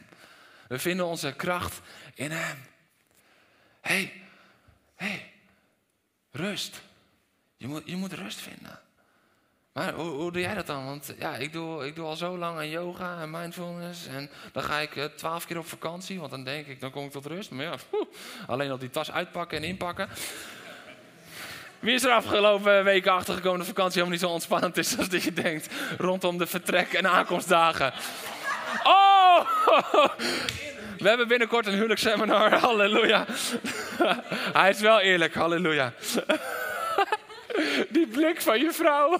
We 0.68 0.80
vinden 0.80 1.06
onze 1.06 1.34
kracht 1.34 1.80
in 2.14 2.32
hem. 2.32 2.64
Hé, 3.82 3.94
hey, 3.94 4.14
hé, 4.96 5.08
hey, 5.08 5.34
rust. 6.32 6.82
Je 7.58 7.68
moet, 7.68 7.84
je 7.86 7.96
moet 7.96 8.14
rust 8.14 8.40
vinden. 8.40 8.80
Maar 9.78 9.94
hoe, 9.94 10.32
doe 10.32 10.42
jij 10.42 10.54
dat 10.54 10.68
dan? 10.68 10.86
Want 10.86 11.14
ja, 11.20 11.36
ik 11.36 11.54
doe, 11.54 11.86
ik 11.86 11.96
doe 11.96 12.06
al 12.06 12.16
zo 12.16 12.38
lang 12.38 12.58
aan 12.58 12.70
yoga 12.70 13.22
en 13.22 13.30
mindfulness. 13.30 14.08
En 14.08 14.30
dan 14.52 14.64
ga 14.64 14.80
ik 14.80 14.96
eh, 14.96 15.04
twaalf 15.04 15.46
keer 15.46 15.58
op 15.58 15.68
vakantie. 15.68 16.20
Want 16.20 16.32
dan 16.32 16.44
denk 16.44 16.68
ik, 16.68 16.80
dan 16.80 16.92
kom 16.92 17.06
ik 17.06 17.12
tot 17.12 17.26
rust. 17.26 17.52
Maar 17.52 17.66
ja, 17.66 17.76
alleen 18.48 18.72
al 18.72 18.78
die 18.78 18.90
tas 18.90 19.12
uitpakken 19.12 19.58
en 19.58 19.64
inpakken. 19.64 20.10
Wie 21.80 21.94
is 21.94 22.04
er 22.04 22.12
afgelopen 22.12 22.84
weken 22.84 23.12
achtergekomen 23.12 23.58
dat 23.58 23.68
vakantie 23.68 23.94
helemaal 23.94 24.20
niet 24.20 24.28
zo 24.28 24.34
ontspannend 24.34 24.78
is 24.78 24.98
als 24.98 25.10
dat 25.10 25.24
je 25.24 25.34
denkt. 25.34 25.74
Rondom 25.98 26.38
de 26.38 26.48
vertrek- 26.48 26.94
en 26.94 27.10
aankomstdagen. 27.10 27.94
Oh! 28.84 29.40
We 30.98 31.08
hebben 31.08 31.28
binnenkort 31.28 31.66
een 31.66 31.74
huwelijksseminar. 31.74 32.54
Halleluja. 32.66 33.26
Hij 34.60 34.70
is 34.70 34.80
wel 34.80 35.00
eerlijk. 35.00 35.34
Halleluja. 35.34 35.94
Die 37.90 38.08
blik 38.08 38.42
van 38.42 38.60
je 38.60 38.72
vrouw. 38.72 39.20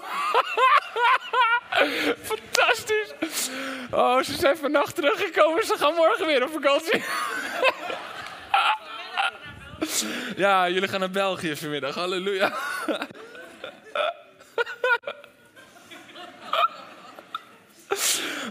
Fantastisch. 2.30 3.50
Oh, 3.90 4.22
ze 4.22 4.34
zijn 4.34 4.56
vannacht 4.56 4.94
teruggekomen. 4.94 5.66
Ze 5.66 5.76
gaan 5.78 5.94
morgen 5.94 6.26
weer 6.26 6.42
op 6.42 6.50
vakantie. 6.52 7.02
Ja, 10.36 10.68
jullie 10.68 10.88
gaan 10.88 11.00
naar 11.00 11.10
België 11.10 11.56
vanmiddag. 11.56 11.94
Halleluja. 11.94 12.52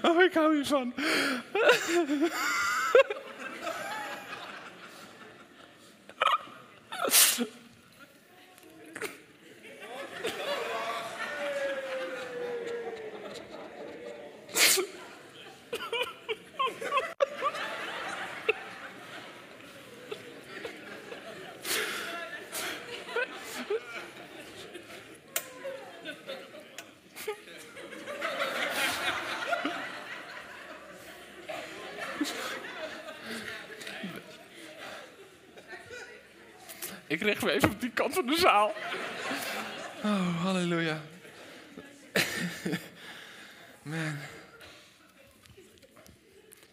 Oh, 0.02 0.24
ik 0.24 0.34
hou 0.34 0.56
hiervan. 0.56 0.94
Richt 37.28 37.44
me 37.44 37.52
even 37.52 37.70
op 37.70 37.82
die 37.82 37.90
kant 37.90 38.14
van 38.14 38.26
de 38.26 38.38
zaal. 38.38 38.74
Oh, 40.04 40.44
halleluja. 40.44 41.02
Man. 43.82 44.18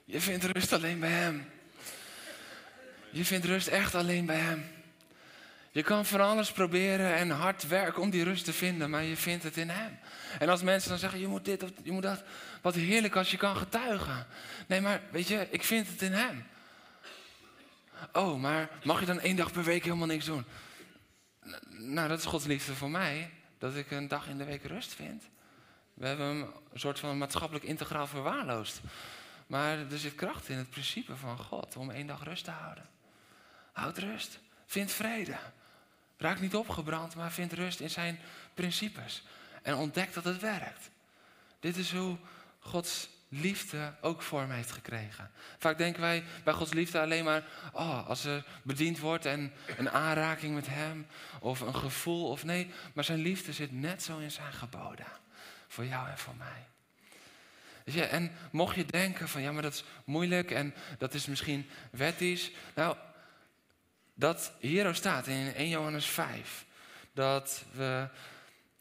Je 0.05 0.21
vindt 0.21 0.45
rust 0.45 0.73
alleen 0.73 1.01
bij 1.01 1.11
Hem. 1.11 1.51
Je 3.11 3.25
vindt 3.25 3.47
rust 3.47 3.67
echt 3.67 3.95
alleen 3.95 4.27
bij 4.27 4.39
Hem. 4.39 4.67
Je 5.71 5.83
kan 5.83 6.07
van 6.07 6.21
alles 6.21 6.53
proberen 6.53 7.15
en 7.15 7.31
hard 7.31 7.69
werken 7.69 8.03
om 8.03 8.11
die 8.11 8.25
rust 8.25 8.45
te 8.45 8.53
vinden, 8.53 8.91
maar 8.91 9.03
je 9.03 9.17
vindt 9.17 9.45
het 9.45 9.57
in 9.57 9.71
Hem. 9.71 9.99
En 10.39 10.49
als 10.49 10.63
mensen 10.63 10.91
dan 10.91 10.99
zeggen, 10.99 11.21
je 11.21 11.29
moet 11.29 11.45
dit 11.45 11.63
of 11.63 11.71
je 11.83 11.93
moet 11.93 12.03
dat, 12.03 12.23
wat 12.63 12.75
heerlijk 12.75 13.17
als 13.17 13.31
je 13.31 13.37
kan 13.37 13.57
getuigen. 13.57 14.27
Nee, 14.67 14.81
maar 14.81 15.01
weet 15.11 15.29
je, 15.29 15.47
ik 15.51 15.63
vind 15.63 15.89
het 15.89 16.03
in 16.03 16.13
Hem. 16.13 16.45
Oh, 18.13 18.41
maar 18.41 18.71
mag 18.85 19.01
je 19.01 19.07
dan 19.07 19.21
één 19.21 19.37
dag 19.37 19.53
per 19.53 19.65
week 19.65 19.85
helemaal 19.85 20.07
niks 20.07 20.25
doen? 20.25 20.45
Nou, 21.69 22.09
dat 22.09 22.19
is 22.19 22.25
Gods 22.25 22.45
liefde 22.45 22.75
voor 22.75 22.91
mij. 22.91 23.31
Dat 23.59 23.75
ik 23.75 23.91
een 23.91 24.09
dag 24.09 24.29
in 24.29 24.39
de 24.39 24.45
week 24.45 24.65
rust 24.65 24.95
vind. 24.95 25.23
We 25.95 26.07
hebben 26.07 26.27
een 26.27 26.51
soort 26.75 26.99
van 26.99 27.19
maatschappelijk 27.19 27.65
integraal 27.65 28.07
verwaarloosd. 28.07 28.81
Maar 29.47 29.79
er 29.79 29.99
zit 29.99 30.15
kracht 30.15 30.49
in 30.49 30.57
het 30.57 30.71
principe 30.71 31.17
van 31.17 31.39
God 31.39 31.77
om 31.77 31.91
één 31.91 32.07
dag 32.07 32.25
rust 32.25 32.45
te 32.45 32.51
houden. 32.51 32.87
Houd 33.73 33.99
rust. 33.99 34.39
Vind 34.67 34.91
vrede. 34.93 35.37
Raak 36.17 36.41
niet 36.41 36.55
opgebrand, 36.55 37.15
maar 37.15 37.33
vind 37.33 37.53
rust 37.53 37.81
in 37.81 37.91
zijn 37.91 38.21
principes. 38.55 39.23
En 39.63 39.75
ontdek 39.75 40.15
dat 40.15 40.25
het 40.25 40.41
werkt. 40.41 40.91
Dit 41.61 41.77
is 41.77 41.93
hoe 41.93 42.17
Gods 42.59 43.09
liefde 43.41 43.95
ook 44.01 44.23
vorm 44.23 44.51
heeft 44.51 44.71
gekregen. 44.71 45.31
Vaak 45.59 45.79
denken 45.79 46.01
wij 46.01 46.25
bij 46.45 46.55
Gods 46.55 46.73
liefde 46.73 47.01
alleen 47.01 47.25
maar, 47.25 47.45
oh, 47.73 48.09
als 48.09 48.25
er 48.25 48.45
bediend 48.63 48.99
wordt 48.99 49.27
en 49.27 49.53
een 49.77 49.91
aanraking 49.91 50.55
met 50.55 50.67
Hem, 50.67 51.07
of 51.41 51.61
een 51.61 51.75
gevoel, 51.75 52.29
of 52.29 52.45
nee, 52.45 52.71
maar 52.95 53.05
zijn 53.05 53.19
liefde 53.19 53.53
zit 53.53 53.73
net 53.73 54.03
zo 54.03 54.19
in 54.19 54.31
zijn 54.31 54.53
geboden. 54.53 55.07
Voor 55.69 55.87
jou 55.87 56.09
en 56.09 56.19
voor 56.19 56.35
mij. 56.37 56.67
Ja, 57.85 58.05
en 58.05 58.33
mocht 58.51 58.75
je 58.75 58.85
denken 58.85 59.29
van, 59.29 59.43
ja, 59.43 59.53
maar 59.53 59.63
dat 59.63 59.75
is 59.75 59.85
moeilijk 60.05 60.51
en 60.51 60.75
dat 60.99 61.15
is 61.15 61.27
misschien 61.27 61.71
wettisch. 61.91 62.51
Nou, 62.75 62.97
dat 64.15 64.53
hier 64.59 64.95
staat 64.95 65.27
in 65.27 65.55
1 65.55 65.69
Johannes 65.69 66.07
5, 66.07 66.65
dat 67.13 67.65
we 67.73 68.09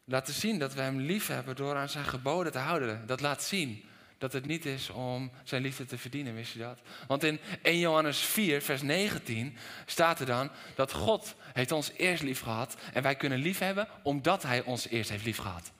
laten 0.04 0.34
zien 0.34 0.58
dat 0.58 0.74
we 0.74 0.80
Hem 0.80 1.00
lief 1.00 1.26
hebben 1.26 1.56
door 1.56 1.76
aan 1.76 1.88
zijn 1.88 2.04
geboden 2.04 2.52
te 2.52 2.58
houden. 2.58 3.06
Dat 3.06 3.20
laat 3.20 3.42
zien 3.42 3.88
dat 4.24 4.32
het 4.32 4.46
niet 4.46 4.66
is 4.66 4.90
om 4.90 5.30
zijn 5.42 5.62
liefde 5.62 5.84
te 5.84 5.98
verdienen, 5.98 6.34
wist 6.34 6.52
je 6.52 6.58
dat? 6.58 6.78
Want 7.06 7.24
in 7.24 7.40
1 7.62 7.78
Johannes 7.78 8.18
4, 8.18 8.62
vers 8.62 8.82
19 8.82 9.56
staat 9.86 10.20
er 10.20 10.26
dan 10.26 10.50
dat 10.74 10.92
God 10.92 11.34
heeft 11.52 11.72
ons 11.72 11.92
eerst 11.96 12.22
lief 12.22 12.40
gehad 12.40 12.76
en 12.92 13.02
wij 13.02 13.14
kunnen 13.14 13.38
lief 13.38 13.58
hebben 13.58 13.88
omdat 14.02 14.42
hij 14.42 14.62
ons 14.62 14.88
eerst 14.88 15.10
heeft 15.10 15.24
lief 15.24 15.36
gehad. 15.36 15.72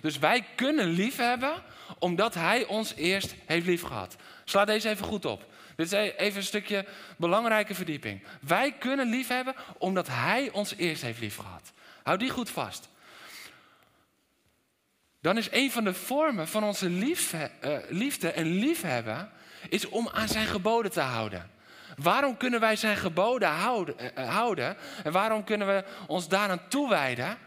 Dus 0.00 0.18
wij 0.18 0.44
kunnen 0.54 0.86
lief 0.86 1.16
hebben 1.16 1.62
omdat 1.98 2.34
hij 2.34 2.66
ons 2.66 2.94
eerst 2.94 3.34
heeft 3.46 3.66
lief 3.66 3.82
gehad. 3.82 4.16
Sla 4.44 4.64
deze 4.64 4.88
even 4.88 5.06
goed 5.06 5.24
op. 5.24 5.46
Dit 5.76 5.92
is 5.92 6.12
even 6.16 6.36
een 6.36 6.42
stukje 6.42 6.86
belangrijke 7.16 7.74
verdieping. 7.74 8.22
Wij 8.40 8.72
kunnen 8.72 9.08
lief 9.08 9.28
hebben 9.28 9.54
omdat 9.78 10.08
hij 10.08 10.50
ons 10.50 10.74
eerst 10.76 11.02
heeft 11.02 11.20
lief 11.20 11.36
gehad. 11.36 11.72
Hou 12.02 12.18
die 12.18 12.30
goed 12.30 12.50
vast 12.50 12.88
dan 15.28 15.36
is 15.36 15.48
een 15.50 15.70
van 15.70 15.84
de 15.84 15.94
vormen 15.94 16.48
van 16.48 16.64
onze 16.64 16.88
liefde, 16.88 17.50
uh, 17.64 17.78
liefde 17.88 18.30
en 18.30 18.46
liefhebben, 18.46 19.30
is 19.68 19.88
om 19.88 20.08
aan 20.08 20.28
zijn 20.28 20.46
geboden 20.46 20.90
te 20.90 21.00
houden. 21.00 21.50
Waarom 21.96 22.36
kunnen 22.36 22.60
wij 22.60 22.76
zijn 22.76 22.96
geboden 22.96 23.48
houden, 23.48 23.94
uh, 24.00 24.28
houden 24.28 24.76
en 25.04 25.12
waarom 25.12 25.44
kunnen 25.44 25.66
we 25.66 25.84
ons 26.06 26.28
daaraan 26.28 26.68
toewijden? 26.68 27.38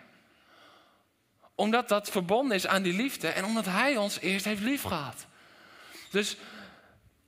Omdat 1.55 1.89
dat 1.89 2.09
verbonden 2.09 2.55
is 2.55 2.67
aan 2.67 2.81
die 2.81 2.93
liefde 2.93 3.27
en 3.27 3.45
omdat 3.45 3.65
hij 3.65 3.97
ons 3.97 4.19
eerst 4.19 4.45
heeft 4.45 4.61
liefgehad. 4.61 5.25
Dus 6.11 6.37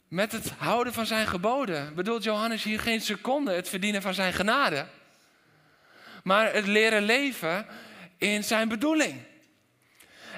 met 0.07 0.31
het 0.31 0.51
houden 0.57 0.93
van 0.93 1.05
zijn 1.05 1.27
geboden. 1.27 1.95
Bedoelt 1.95 2.23
Johannes 2.23 2.63
hier 2.63 2.79
geen 2.79 3.01
seconde 3.01 3.53
het 3.53 3.69
verdienen 3.69 4.01
van 4.01 4.13
zijn 4.13 4.33
genade, 4.33 4.85
maar 6.23 6.53
het 6.53 6.67
leren 6.67 7.03
leven 7.03 7.65
in 8.17 8.43
zijn 8.43 8.67
bedoeling. 8.67 9.31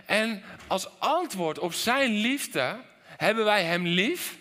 En 0.05 0.43
als 0.67 0.99
antwoord 0.99 1.59
op 1.59 1.73
zijn 1.73 2.11
liefde 2.11 2.75
hebben 3.17 3.45
wij 3.45 3.63
hem 3.63 3.87
lief. 3.87 4.37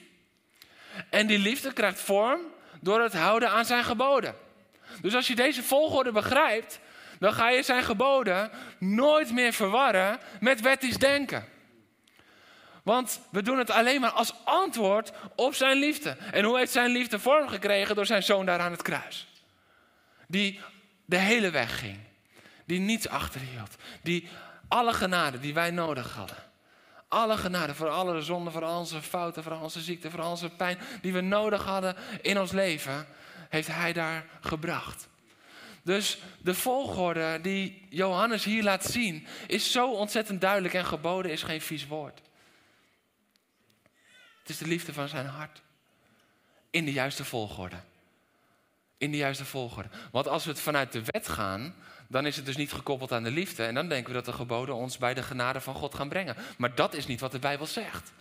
En 1.11 1.27
die 1.27 1.39
liefde 1.39 1.73
krijgt 1.73 2.01
vorm 2.01 2.41
door 2.81 3.03
het 3.03 3.15
houden 3.15 3.51
aan 3.51 3.65
zijn 3.65 3.85
geboden. 3.85 4.35
Dus 5.01 5.15
als 5.15 5.27
je 5.27 5.35
deze 5.35 5.63
volgorde 5.63 6.13
begrijpt, 6.13 6.81
dan 7.19 7.33
ga 7.33 7.51
je 7.51 7.63
zijn 7.63 7.85
geboden 7.85 8.51
nooit 8.79 9.33
meer 9.33 9.53
verwarren 9.53 10.19
met 10.41 10.61
wettisch 10.61 10.97
denken. 10.97 11.49
Want 12.83 13.21
we 13.31 13.43
doen 13.43 13.59
het 13.59 13.71
alleen 13.71 14.01
maar 14.01 14.11
als 14.11 14.35
antwoord 14.45 15.13
op 15.37 15.55
zijn 15.55 15.77
liefde. 15.77 16.17
En 16.31 16.45
hoe 16.45 16.59
heeft 16.59 16.73
zijn 16.73 16.91
liefde 16.91 17.19
vorm 17.19 17.49
gekregen 17.49 17.95
door 17.95 18.07
zijn 18.07 18.23
zoon 18.23 18.47
daar 18.47 18.61
aan 18.61 18.71
het 18.71 18.83
kruis? 18.83 19.27
Die 20.29 20.61
de 21.05 21.17
hele 21.17 21.51
weg 21.51 21.79
ging. 21.79 21.99
Die 22.65 22.81
niets 22.81 23.09
achterhield. 23.09 23.77
Die 24.03 24.29
alle 24.75 24.93
genade 24.93 25.41
die 25.41 25.55
wij 25.55 25.71
nodig 25.71 26.13
hadden. 26.13 26.37
Alle 27.09 27.37
genade 27.37 27.75
voor 27.75 27.89
alle 27.89 28.23
zonden, 28.23 28.53
voor 28.53 28.65
al 28.65 28.79
onze 28.79 29.03
fouten, 29.03 29.43
voor 29.43 29.53
al 29.53 29.63
onze 29.63 29.81
ziekte, 29.81 30.11
voor 30.11 30.21
al 30.21 30.31
onze 30.31 30.51
pijn 30.51 30.79
die 31.01 31.13
we 31.13 31.21
nodig 31.21 31.65
hadden 31.65 31.97
in 32.23 32.41
ons 32.41 32.53
leven, 32.53 33.07
heeft 33.49 33.69
hij 33.69 33.93
daar 33.93 34.27
gebracht. 34.41 35.09
Dus 35.83 36.19
de 36.43 36.55
volgorde 36.55 37.39
die 37.43 37.87
Johannes 37.91 38.45
hier 38.45 38.63
laat 38.63 38.85
zien, 38.85 39.27
is 39.47 39.73
zo 39.73 39.93
ontzettend 39.93 40.41
duidelijk 40.41 40.75
en 40.75 40.85
geboden 40.85 41.31
is 41.31 41.43
geen 41.43 41.61
vies 41.61 41.87
woord. 41.87 42.21
Het 44.39 44.49
is 44.49 44.59
de 44.59 44.67
liefde 44.67 44.93
van 44.93 45.09
zijn 45.09 45.27
hart. 45.27 45.63
In 46.71 46.85
de 46.85 46.93
juiste 46.93 47.25
volgorde. 47.25 47.77
In 48.99 49.11
de 49.11 49.17
juiste 49.17 49.45
volgorde. 49.45 49.89
Want 50.11 50.29
als 50.29 50.45
we 50.45 50.51
het 50.51 50.61
vanuit 50.61 50.93
de 50.93 51.03
wet 51.05 51.29
gaan, 51.29 51.75
dan 52.15 52.27
is 52.27 52.37
het 52.37 52.47
dus 52.47 52.57
niet 52.57 52.73
gekoppeld 52.73 53.13
aan 53.13 53.23
de 53.23 53.31
liefde. 53.31 53.65
En 53.65 53.75
dan 53.75 53.89
denken 53.89 54.09
we 54.09 54.15
dat 54.15 54.25
de 54.25 54.33
geboden 54.33 54.75
ons 54.75 54.99
bij 54.99 55.15
de 55.15 55.23
genade 55.23 55.61
van 55.61 55.75
God 55.75 55.95
gaan 55.95 56.09
brengen. 56.09 56.37
Maar 56.57 56.75
dat 56.75 56.95
is 56.95 57.07
niet 57.07 57.21
wat 57.21 57.33
de 57.33 57.39
Bijbel 57.39 57.67
zegt. 57.67 58.13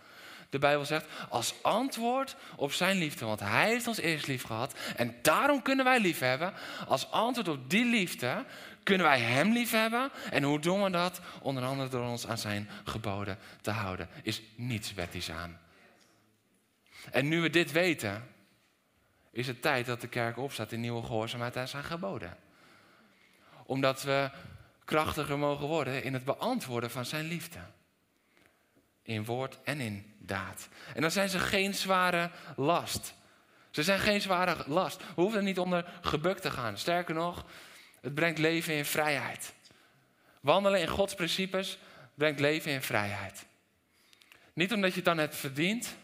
De 0.50 0.58
Bijbel 0.58 0.84
zegt 0.84 1.06
als 1.28 1.54
antwoord 1.62 2.36
op 2.56 2.72
zijn 2.72 2.98
liefde, 2.98 3.24
want 3.24 3.40
hij 3.40 3.68
heeft 3.68 3.86
ons 3.86 3.98
eerst 3.98 4.26
lief 4.26 4.42
gehad 4.42 4.74
en 4.96 5.14
daarom 5.22 5.62
kunnen 5.62 5.84
wij 5.84 6.00
lief 6.00 6.18
hebben. 6.18 6.52
Als 6.86 7.10
antwoord 7.10 7.48
op 7.48 7.70
die 7.70 7.84
liefde 7.84 8.44
kunnen 8.82 9.06
wij 9.06 9.20
hem 9.20 9.52
lief 9.52 9.70
hebben. 9.70 10.10
En 10.30 10.42
hoe 10.42 10.60
doen 10.60 10.82
we 10.82 10.90
dat? 10.90 11.20
Onder 11.42 11.64
andere 11.64 11.88
door 11.88 12.04
ons 12.04 12.26
aan 12.26 12.38
zijn 12.38 12.68
geboden 12.84 13.38
te 13.60 13.70
houden. 13.70 14.08
Is 14.22 14.42
niets 14.54 14.94
wettisch 14.94 15.30
aan. 15.30 15.60
En 17.10 17.28
nu 17.28 17.40
we 17.40 17.50
dit 17.50 17.72
weten, 17.72 18.28
is 19.30 19.46
het 19.46 19.62
tijd 19.62 19.86
dat 19.86 20.00
de 20.00 20.08
kerk 20.08 20.38
opstaat 20.38 20.72
in 20.72 20.80
nieuwe 20.80 21.02
gehoorzaamheid 21.02 21.56
aan 21.56 21.68
zijn 21.68 21.84
geboden. 21.84 22.43
Omdat 23.66 24.02
we 24.02 24.30
krachtiger 24.84 25.38
mogen 25.38 25.66
worden 25.66 26.02
in 26.02 26.12
het 26.12 26.24
beantwoorden 26.24 26.90
van 26.90 27.04
zijn 27.04 27.24
liefde. 27.24 27.58
In 29.02 29.24
woord 29.24 29.58
en 29.64 29.80
in 29.80 30.14
daad. 30.18 30.68
En 30.94 31.00
dan 31.00 31.10
zijn 31.10 31.28
ze 31.28 31.38
geen 31.38 31.74
zware 31.74 32.30
last. 32.56 33.14
Ze 33.70 33.82
zijn 33.82 33.98
geen 33.98 34.20
zware 34.20 34.64
last. 34.66 34.96
We 34.96 35.20
hoeven 35.20 35.38
er 35.38 35.44
niet 35.44 35.58
onder 35.58 35.92
gebukt 36.00 36.42
te 36.42 36.50
gaan. 36.50 36.78
Sterker 36.78 37.14
nog, 37.14 37.44
het 38.00 38.14
brengt 38.14 38.38
leven 38.38 38.74
in 38.74 38.84
vrijheid. 38.84 39.54
Wandelen 40.40 40.80
in 40.80 40.88
Gods 40.88 41.14
principes 41.14 41.78
brengt 42.14 42.40
leven 42.40 42.72
in 42.72 42.82
vrijheid. 42.82 43.46
Niet 44.52 44.72
omdat 44.72 44.90
je 44.90 44.96
het 44.96 45.04
dan 45.04 45.18
hebt 45.18 45.36
verdiend, 45.36 45.96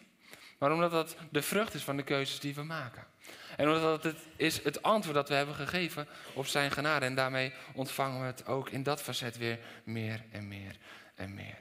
maar 0.58 0.72
omdat 0.72 0.90
dat 0.90 1.16
de 1.30 1.42
vrucht 1.42 1.74
is 1.74 1.82
van 1.82 1.96
de 1.96 2.02
keuzes 2.02 2.40
die 2.40 2.54
we 2.54 2.62
maken. 2.62 3.06
En 3.60 3.68
omdat 3.68 4.02
het 4.02 4.18
is 4.36 4.62
het 4.62 4.82
antwoord 4.82 5.14
dat 5.14 5.28
we 5.28 5.34
hebben 5.34 5.54
gegeven 5.54 6.06
op 6.34 6.46
zijn 6.46 6.70
genade. 6.70 7.06
En 7.06 7.14
daarmee 7.14 7.52
ontvangen 7.74 8.20
we 8.20 8.26
het 8.26 8.46
ook 8.46 8.70
in 8.70 8.82
dat 8.82 9.02
facet 9.02 9.38
weer 9.38 9.58
meer 9.84 10.24
en 10.30 10.48
meer 10.48 10.76
en 11.14 11.34
meer. 11.34 11.58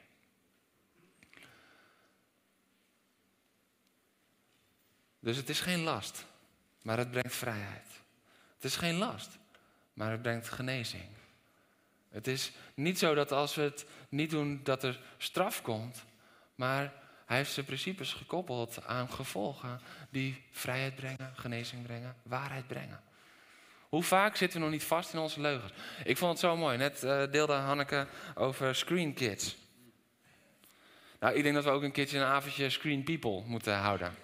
Dus 5.19 5.38
het 5.38 5.49
is 5.49 5.59
geen 5.59 5.79
last, 5.79 6.25
maar 6.81 6.97
het 6.97 7.12
brengt 7.12 7.35
vrijheid. 7.35 7.88
Het 8.55 8.63
is 8.63 8.75
geen 8.75 8.95
last, 8.95 9.38
maar 9.93 10.12
het 10.12 10.21
brengt 10.21 10.49
genezing. 10.49 11.09
Het 12.09 12.27
is 12.27 12.51
niet 12.73 12.99
zo 12.99 13.13
dat 13.13 13.31
als 13.31 13.55
we 13.55 13.62
het 13.62 13.85
niet 14.09 14.29
doen, 14.29 14.59
dat 14.63 14.83
er 14.83 14.99
straf 15.17 15.62
komt, 15.62 16.03
maar 16.55 16.93
hij 17.25 17.38
heeft 17.38 17.53
zijn 17.53 17.65
principes 17.65 18.13
gekoppeld 18.13 18.85
aan 18.85 19.09
gevolgen 19.09 19.81
die 20.10 20.43
vrijheid 20.52 20.95
brengen, 20.95 21.34
genezing 21.36 21.84
brengen, 21.84 22.15
waarheid 22.24 22.67
brengen. 22.67 23.00
Hoe 23.89 24.04
vaak 24.04 24.36
zitten 24.36 24.60
we 24.60 24.65
nog 24.65 24.74
niet 24.74 24.84
vast 24.84 25.13
in 25.13 25.19
onze 25.19 25.41
leugens? 25.41 25.74
Ik 26.04 26.17
vond 26.17 26.32
het 26.32 26.39
zo 26.39 26.58
mooi. 26.58 26.78
Net 26.78 27.04
uh, 27.04 27.24
deelde 27.32 27.54
Hanneke 27.54 28.08
over 28.36 28.76
Screen 28.76 29.13
Kids. 29.13 29.58
Nou, 31.19 31.36
ik 31.36 31.43
denk 31.43 31.56
dat 31.56 31.63
we 31.63 31.69
ook 31.69 31.84
een 31.84 31.91
keertje 31.91 32.17
een 32.17 32.26
avondje 32.26 32.69
Screen 32.69 33.04
People 33.04 33.41
moeten 33.45 33.76
houden. 33.76 34.15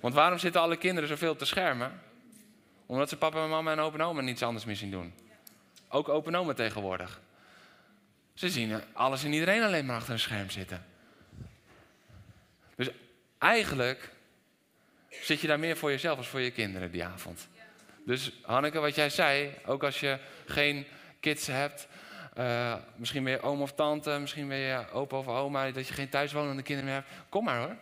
Want 0.00 0.14
waarom 0.14 0.38
zitten 0.38 0.60
alle 0.60 0.76
kinderen 0.76 1.08
zoveel 1.08 1.36
de 1.36 1.44
schermen? 1.44 2.00
Omdat 2.86 3.08
ze 3.08 3.16
papa 3.16 3.42
en 3.42 3.48
mama 3.48 3.72
en 3.72 3.78
open 3.78 4.00
oma 4.00 4.20
niets 4.20 4.42
anders 4.42 4.64
meer 4.64 4.76
zien 4.76 4.90
doen. 4.90 5.14
Ook 5.88 6.08
open 6.08 6.34
oma 6.34 6.52
tegenwoordig. 6.52 7.20
Ze 8.34 8.50
zien 8.50 8.82
alles 8.92 9.24
en 9.24 9.32
iedereen 9.32 9.62
alleen 9.62 9.86
maar 9.86 9.96
achter 9.96 10.12
een 10.12 10.18
scherm 10.18 10.50
zitten. 10.50 10.84
Dus 12.76 12.90
eigenlijk 13.38 14.10
zit 15.22 15.40
je 15.40 15.46
daar 15.46 15.58
meer 15.58 15.76
voor 15.76 15.90
jezelf 15.90 16.18
als 16.18 16.28
voor 16.28 16.40
je 16.40 16.50
kinderen 16.50 16.90
die 16.90 17.04
avond. 17.04 17.48
Dus 18.04 18.32
Hanneke, 18.42 18.78
wat 18.78 18.94
jij 18.94 19.10
zei, 19.10 19.54
ook 19.64 19.84
als 19.84 20.00
je 20.00 20.18
geen 20.46 20.86
kids 21.20 21.46
hebt, 21.46 21.88
uh, 22.38 22.74
misschien 22.96 23.24
ben 23.24 23.32
je 23.32 23.40
oom 23.40 23.62
of 23.62 23.72
tante, 23.72 24.10
misschien 24.10 24.48
ben 24.48 24.56
je 24.56 24.90
opa 24.92 25.16
of 25.16 25.28
oma, 25.28 25.70
dat 25.70 25.88
je 25.88 25.94
geen 25.94 26.08
thuiswonende 26.08 26.62
kinderen 26.62 26.90
meer 26.90 27.02
hebt, 27.02 27.28
kom 27.28 27.44
maar 27.44 27.58
hoor. 27.58 27.76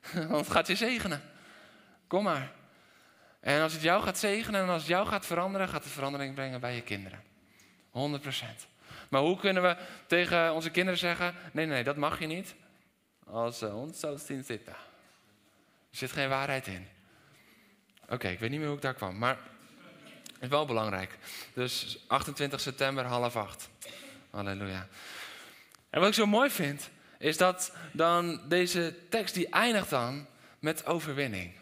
Want 0.28 0.44
het 0.44 0.50
gaat 0.50 0.66
je 0.66 0.74
zegenen. 0.74 1.22
Kom 2.06 2.22
maar. 2.22 2.52
En 3.40 3.62
als 3.62 3.72
het 3.72 3.82
jou 3.82 4.02
gaat 4.02 4.18
zegenen 4.18 4.60
en 4.60 4.68
als 4.68 4.82
het 4.82 4.90
jou 4.90 5.06
gaat 5.06 5.26
veranderen, 5.26 5.68
gaat 5.68 5.84
het 5.84 5.92
verandering 5.92 6.34
brengen 6.34 6.60
bij 6.60 6.74
je 6.74 6.82
kinderen. 6.82 7.22
100%. 7.88 7.90
Maar 9.08 9.20
hoe 9.20 9.38
kunnen 9.38 9.62
we 9.62 9.76
tegen 10.06 10.54
onze 10.54 10.70
kinderen 10.70 10.98
zeggen: 10.98 11.34
nee, 11.52 11.66
nee, 11.66 11.84
dat 11.84 11.96
mag 11.96 12.18
je 12.18 12.26
niet? 12.26 12.54
Als 13.26 13.58
ze 13.58 13.74
ons 13.74 14.00
zo 14.00 14.16
zien 14.16 14.44
zitten. 14.44 14.74
Er 15.90 15.96
zit 15.96 16.12
geen 16.12 16.28
waarheid 16.28 16.66
in. 16.66 16.88
Oké, 18.08 18.28
ik 18.28 18.38
weet 18.38 18.50
niet 18.50 18.58
meer 18.58 18.68
hoe 18.68 18.76
ik 18.76 18.82
daar 18.82 18.94
kwam, 18.94 19.18
maar 19.18 19.38
het 20.32 20.42
is 20.42 20.48
wel 20.48 20.66
belangrijk. 20.66 21.18
Dus 21.54 22.04
28 22.06 22.60
september, 22.60 23.04
half 23.04 23.36
acht. 23.36 23.68
Halleluja. 24.30 24.88
En 25.90 26.00
wat 26.00 26.08
ik 26.08 26.14
zo 26.14 26.26
mooi 26.26 26.50
vind, 26.50 26.90
is 27.18 27.36
dat 27.36 27.72
dan 27.92 28.40
deze 28.48 28.94
tekst 29.08 29.34
die 29.34 29.48
eindigt 29.48 29.90
dan 29.90 30.26
met 30.58 30.86
overwinning. 30.86 31.52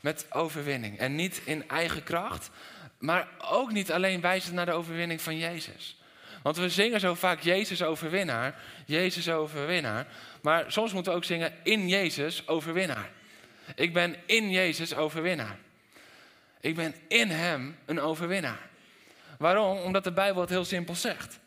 Met 0.00 0.26
overwinning. 0.30 0.98
En 0.98 1.14
niet 1.14 1.40
in 1.44 1.68
eigen 1.68 2.02
kracht, 2.02 2.50
maar 2.98 3.28
ook 3.38 3.72
niet 3.72 3.92
alleen 3.92 4.20
wijzend 4.20 4.54
naar 4.54 4.66
de 4.66 4.72
overwinning 4.72 5.20
van 5.20 5.38
Jezus. 5.38 6.00
Want 6.42 6.56
we 6.56 6.68
zingen 6.68 7.00
zo 7.00 7.14
vaak 7.14 7.40
Jezus 7.40 7.82
overwinnaar, 7.82 8.54
Jezus 8.86 9.28
overwinnaar. 9.28 10.06
Maar 10.42 10.72
soms 10.72 10.92
moeten 10.92 11.12
we 11.12 11.18
ook 11.18 11.24
zingen 11.24 11.52
in 11.62 11.88
Jezus 11.88 12.48
overwinnaar. 12.48 13.10
Ik 13.74 13.92
ben 13.92 14.16
in 14.26 14.50
Jezus 14.50 14.94
overwinnaar. 14.94 15.58
Ik 16.60 16.74
ben 16.74 16.94
in 17.08 17.30
Hem 17.30 17.78
een 17.84 18.00
overwinnaar. 18.00 18.68
Waarom? 19.38 19.78
Omdat 19.78 20.04
de 20.04 20.12
Bijbel 20.12 20.40
het 20.40 20.50
heel 20.50 20.64
simpel 20.64 20.94
zegt. 20.94 21.38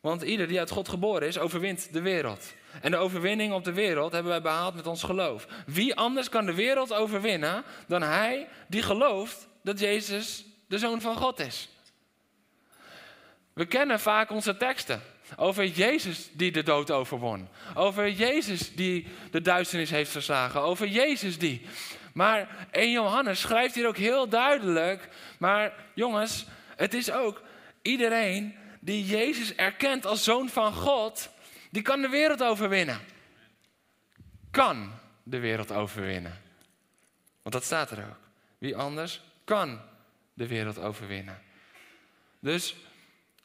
Want 0.00 0.22
ieder 0.22 0.46
die 0.46 0.58
uit 0.58 0.70
God 0.70 0.88
geboren 0.88 1.28
is, 1.28 1.38
overwint 1.38 1.92
de 1.92 2.00
wereld. 2.00 2.54
En 2.80 2.90
de 2.90 2.96
overwinning 2.96 3.52
op 3.52 3.64
de 3.64 3.72
wereld 3.72 4.12
hebben 4.12 4.30
wij 4.30 4.42
behaald 4.42 4.74
met 4.74 4.86
ons 4.86 5.02
geloof. 5.02 5.46
Wie 5.66 5.94
anders 5.94 6.28
kan 6.28 6.46
de 6.46 6.54
wereld 6.54 6.92
overwinnen 6.92 7.64
dan 7.86 8.02
hij 8.02 8.48
die 8.68 8.82
gelooft 8.82 9.48
dat 9.62 9.78
Jezus 9.78 10.44
de 10.66 10.78
Zoon 10.78 11.00
van 11.00 11.16
God 11.16 11.40
is? 11.40 11.68
We 13.52 13.66
kennen 13.66 14.00
vaak 14.00 14.30
onze 14.30 14.56
teksten 14.56 15.02
over 15.36 15.66
Jezus 15.66 16.28
die 16.32 16.52
de 16.52 16.62
dood 16.62 16.90
overwon. 16.90 17.48
Over 17.74 18.10
Jezus 18.10 18.74
die 18.74 19.06
de 19.30 19.40
duisternis 19.40 19.90
heeft 19.90 20.10
verslagen. 20.10 20.60
Over 20.60 20.86
Jezus 20.86 21.38
die. 21.38 21.66
Maar 22.12 22.66
1 22.70 22.90
Johannes 22.90 23.40
schrijft 23.40 23.74
hier 23.74 23.86
ook 23.86 23.96
heel 23.96 24.28
duidelijk. 24.28 25.08
Maar 25.38 25.72
jongens, 25.94 26.46
het 26.76 26.94
is 26.94 27.10
ook 27.10 27.42
iedereen 27.82 28.54
die 28.80 29.04
Jezus 29.04 29.54
erkent 29.54 30.06
als 30.06 30.24
zoon 30.24 30.48
van 30.48 30.72
God, 30.72 31.28
die 31.70 31.82
kan 31.82 32.00
de 32.00 32.08
wereld 32.08 32.42
overwinnen. 32.42 33.00
Kan 34.50 34.92
de 35.22 35.38
wereld 35.38 35.72
overwinnen. 35.72 36.40
Want 37.42 37.54
dat 37.54 37.64
staat 37.64 37.90
er 37.90 37.98
ook. 37.98 38.18
Wie 38.58 38.76
anders 38.76 39.20
kan 39.44 39.80
de 40.34 40.46
wereld 40.46 40.78
overwinnen. 40.78 41.42
Dus 42.40 42.76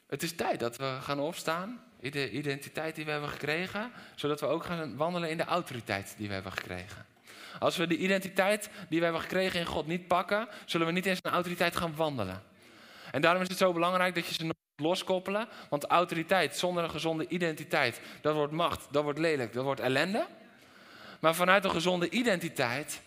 het 0.10 0.24
is 0.24 0.36
tijd 0.36 0.60
dat 0.60 0.78
we 0.78 0.98
gaan 1.02 1.20
opstaan 1.20 1.84
in 2.00 2.12
de 2.12 2.32
identiteit 2.32 2.96
die 2.96 3.06
we 3.06 3.12
hebben 3.12 3.30
gekregen, 3.30 3.92
zodat 4.16 4.40
we 4.40 4.46
ook 4.46 4.66
gaan 4.66 4.96
wandelen 4.96 5.30
in 5.30 5.38
de 5.38 5.46
autoriteit 5.46 6.14
die 6.18 6.28
we 6.28 6.34
hebben 6.34 6.52
gekregen. 6.52 7.06
Als 7.60 7.78
we 7.78 7.88
de 7.88 7.98
identiteit 7.98 8.70
die 8.90 8.98
we 8.98 9.04
hebben 9.04 9.22
gekregen 9.22 9.60
in 9.60 9.66
God 9.66 9.88
niet 9.88 10.08
pakken, 10.08 10.48
zullen 10.66 10.88
we 10.88 10.94
niet 10.94 11.06
in 11.06 11.18
autoriteit 11.24 11.76
gaan 11.76 11.96
wandelen. 11.96 12.44
En 13.12 13.22
daarom 13.22 13.42
is 13.42 13.48
het 13.48 13.58
zo 13.58 13.74
belangrijk 13.74 14.16
dat 14.16 14.26
je 14.26 14.34
ze 14.34 14.54
loskoppelen. 14.76 15.48
Want 15.70 15.86
autoriteit 15.86 16.58
zonder 16.58 16.84
een 16.84 16.90
gezonde 16.90 17.28
identiteit, 17.28 18.02
dat 18.22 18.36
wordt 18.36 18.54
macht, 18.54 18.88
dat 18.92 19.04
wordt 19.04 19.20
lelijk, 19.20 19.54
dat 19.54 19.64
wordt 19.64 19.82
ellende. 19.82 20.28
Maar 21.20 21.36
vanuit 21.36 21.64
een 21.64 21.72
gezonde 21.72 22.10
identiteit, 22.10 23.02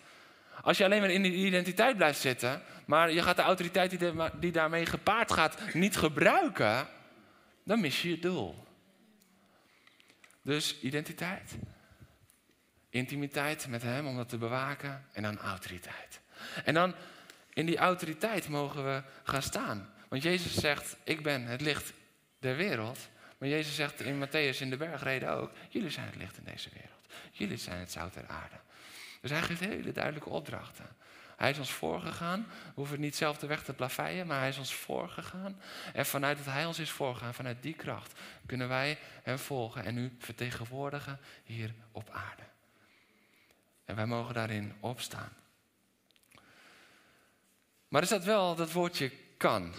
als 0.61 0.77
je 0.77 0.83
alleen 0.83 0.99
maar 0.99 1.11
in 1.11 1.21
die 1.21 1.45
identiteit 1.45 1.97
blijft 1.97 2.19
zitten, 2.19 2.61
maar 2.93 3.11
je 3.11 3.21
gaat 3.21 3.35
de 3.35 3.41
autoriteit 3.41 3.99
die, 4.39 4.51
daarmee 4.51 4.85
gepaard 4.85 5.31
gaat 5.31 5.73
niet 5.73 5.97
gebruiken, 5.97 6.87
dan 7.63 7.79
mis 7.81 8.01
je 8.01 8.09
je 8.09 8.19
doel. 8.19 8.67
Dus 10.41 10.79
identiteit. 10.79 11.55
Intimiteit 12.89 13.67
met 13.67 13.81
Hem 13.81 14.07
om 14.07 14.15
dat 14.15 14.29
te 14.29 14.37
bewaken 14.37 15.05
en 15.11 15.23
dan 15.23 15.39
autoriteit. 15.39 16.19
En 16.63 16.73
dan 16.73 16.95
in 17.53 17.65
die 17.65 17.77
autoriteit 17.77 18.47
mogen 18.47 18.85
we 18.85 19.03
gaan 19.23 19.41
staan. 19.41 19.93
Want 20.07 20.23
Jezus 20.23 20.53
zegt, 20.55 20.95
ik 21.03 21.23
ben 21.23 21.45
het 21.45 21.61
licht 21.61 21.93
der 22.39 22.55
wereld. 22.55 22.99
Maar 23.37 23.49
Jezus 23.49 23.75
zegt 23.75 24.01
in 24.01 24.27
Matthäus 24.27 24.59
in 24.59 24.69
de 24.69 24.77
bergreden 24.77 25.29
ook, 25.29 25.51
jullie 25.69 25.89
zijn 25.89 26.05
het 26.05 26.15
licht 26.15 26.37
in 26.37 26.43
deze 26.43 26.69
wereld. 26.73 27.13
Jullie 27.31 27.57
zijn 27.57 27.79
het 27.79 27.91
zout 27.91 28.13
der 28.13 28.27
aarde. 28.27 28.55
Dus 29.21 29.31
hij 29.31 29.41
geeft 29.41 29.59
hele 29.59 29.91
duidelijke 29.91 30.29
opdrachten. 30.29 30.95
Hij 31.43 31.51
is 31.51 31.57
ons 31.57 31.71
voorgegaan. 31.71 32.47
We 32.49 32.71
hoeven 32.73 32.99
niet 32.99 33.15
zelf 33.15 33.37
de 33.37 33.47
weg 33.47 33.63
te 33.63 33.73
plaveien, 33.73 34.27
maar 34.27 34.39
hij 34.39 34.49
is 34.49 34.57
ons 34.57 34.73
voorgegaan. 34.73 35.61
En 35.93 36.05
vanuit 36.05 36.37
dat 36.37 36.45
hij 36.45 36.65
ons 36.65 36.79
is 36.79 36.91
voorgegaan, 36.91 37.33
vanuit 37.33 37.61
die 37.61 37.73
kracht, 37.73 38.19
kunnen 38.45 38.67
wij 38.67 38.97
hem 39.23 39.37
volgen 39.37 39.83
en 39.83 39.97
u 39.97 40.15
vertegenwoordigen 40.19 41.19
hier 41.43 41.73
op 41.91 42.09
aarde. 42.09 42.43
En 43.85 43.95
wij 43.95 44.05
mogen 44.05 44.33
daarin 44.33 44.73
opstaan. 44.79 45.29
Maar 47.87 48.01
er 48.01 48.07
staat 48.07 48.23
wel 48.23 48.55
dat 48.55 48.71
woordje 48.71 49.11
kan. 49.37 49.73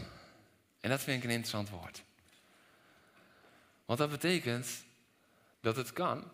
En 0.81 0.91
dat 0.91 1.03
vind 1.03 1.17
ik 1.17 1.25
een 1.25 1.37
interessant 1.37 1.71
woord. 1.71 2.03
Want 3.85 3.99
dat 3.99 4.11
betekent 4.11 4.85
dat 5.61 5.77
het 5.77 5.93
kan, 5.93 6.31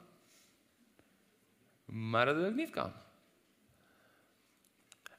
maar 1.85 2.27
dat 2.27 2.37
het 2.37 2.47
ook 2.47 2.55
niet 2.55 2.71
kan. 2.71 2.93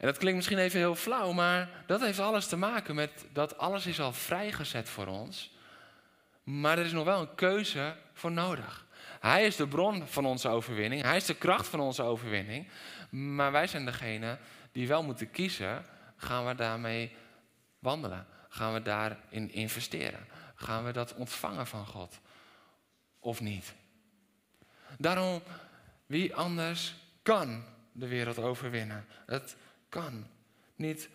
En 0.01 0.07
dat 0.07 0.17
klinkt 0.17 0.35
misschien 0.37 0.57
even 0.57 0.79
heel 0.79 0.95
flauw, 0.95 1.31
maar 1.31 1.69
dat 1.85 2.01
heeft 2.01 2.19
alles 2.19 2.47
te 2.47 2.57
maken 2.57 2.95
met 2.95 3.25
dat 3.33 3.57
alles 3.57 3.85
is 3.85 3.99
al 3.99 4.13
vrijgezet 4.13 4.89
voor 4.89 5.07
ons. 5.07 5.51
Maar 6.43 6.77
er 6.77 6.85
is 6.85 6.91
nog 6.91 7.05
wel 7.05 7.21
een 7.21 7.35
keuze 7.35 7.95
voor 8.13 8.31
nodig. 8.31 8.85
Hij 9.19 9.45
is 9.45 9.55
de 9.55 9.67
bron 9.67 10.07
van 10.07 10.25
onze 10.25 10.47
overwinning. 10.47 11.01
Hij 11.01 11.15
is 11.15 11.25
de 11.25 11.35
kracht 11.35 11.67
van 11.67 11.79
onze 11.79 12.03
overwinning. 12.03 12.67
Maar 13.09 13.51
wij 13.51 13.67
zijn 13.67 13.85
degene 13.85 14.37
die 14.71 14.87
wel 14.87 15.03
moeten 15.03 15.31
kiezen. 15.31 15.85
Gaan 16.15 16.45
we 16.45 16.55
daarmee 16.55 17.15
wandelen? 17.79 18.27
Gaan 18.49 18.73
we 18.73 18.81
daarin 18.81 19.51
investeren? 19.51 20.27
Gaan 20.55 20.85
we 20.85 20.91
dat 20.91 21.13
ontvangen 21.15 21.67
van 21.67 21.85
God? 21.85 22.19
Of 23.19 23.41
niet? 23.41 23.73
Daarom, 24.97 25.41
wie 26.05 26.35
anders 26.35 26.95
kan 27.21 27.63
de 27.91 28.07
wereld 28.07 28.37
overwinnen? 28.37 29.05
Het 29.25 29.55
kan. 29.91 30.27
Niet 30.75 31.09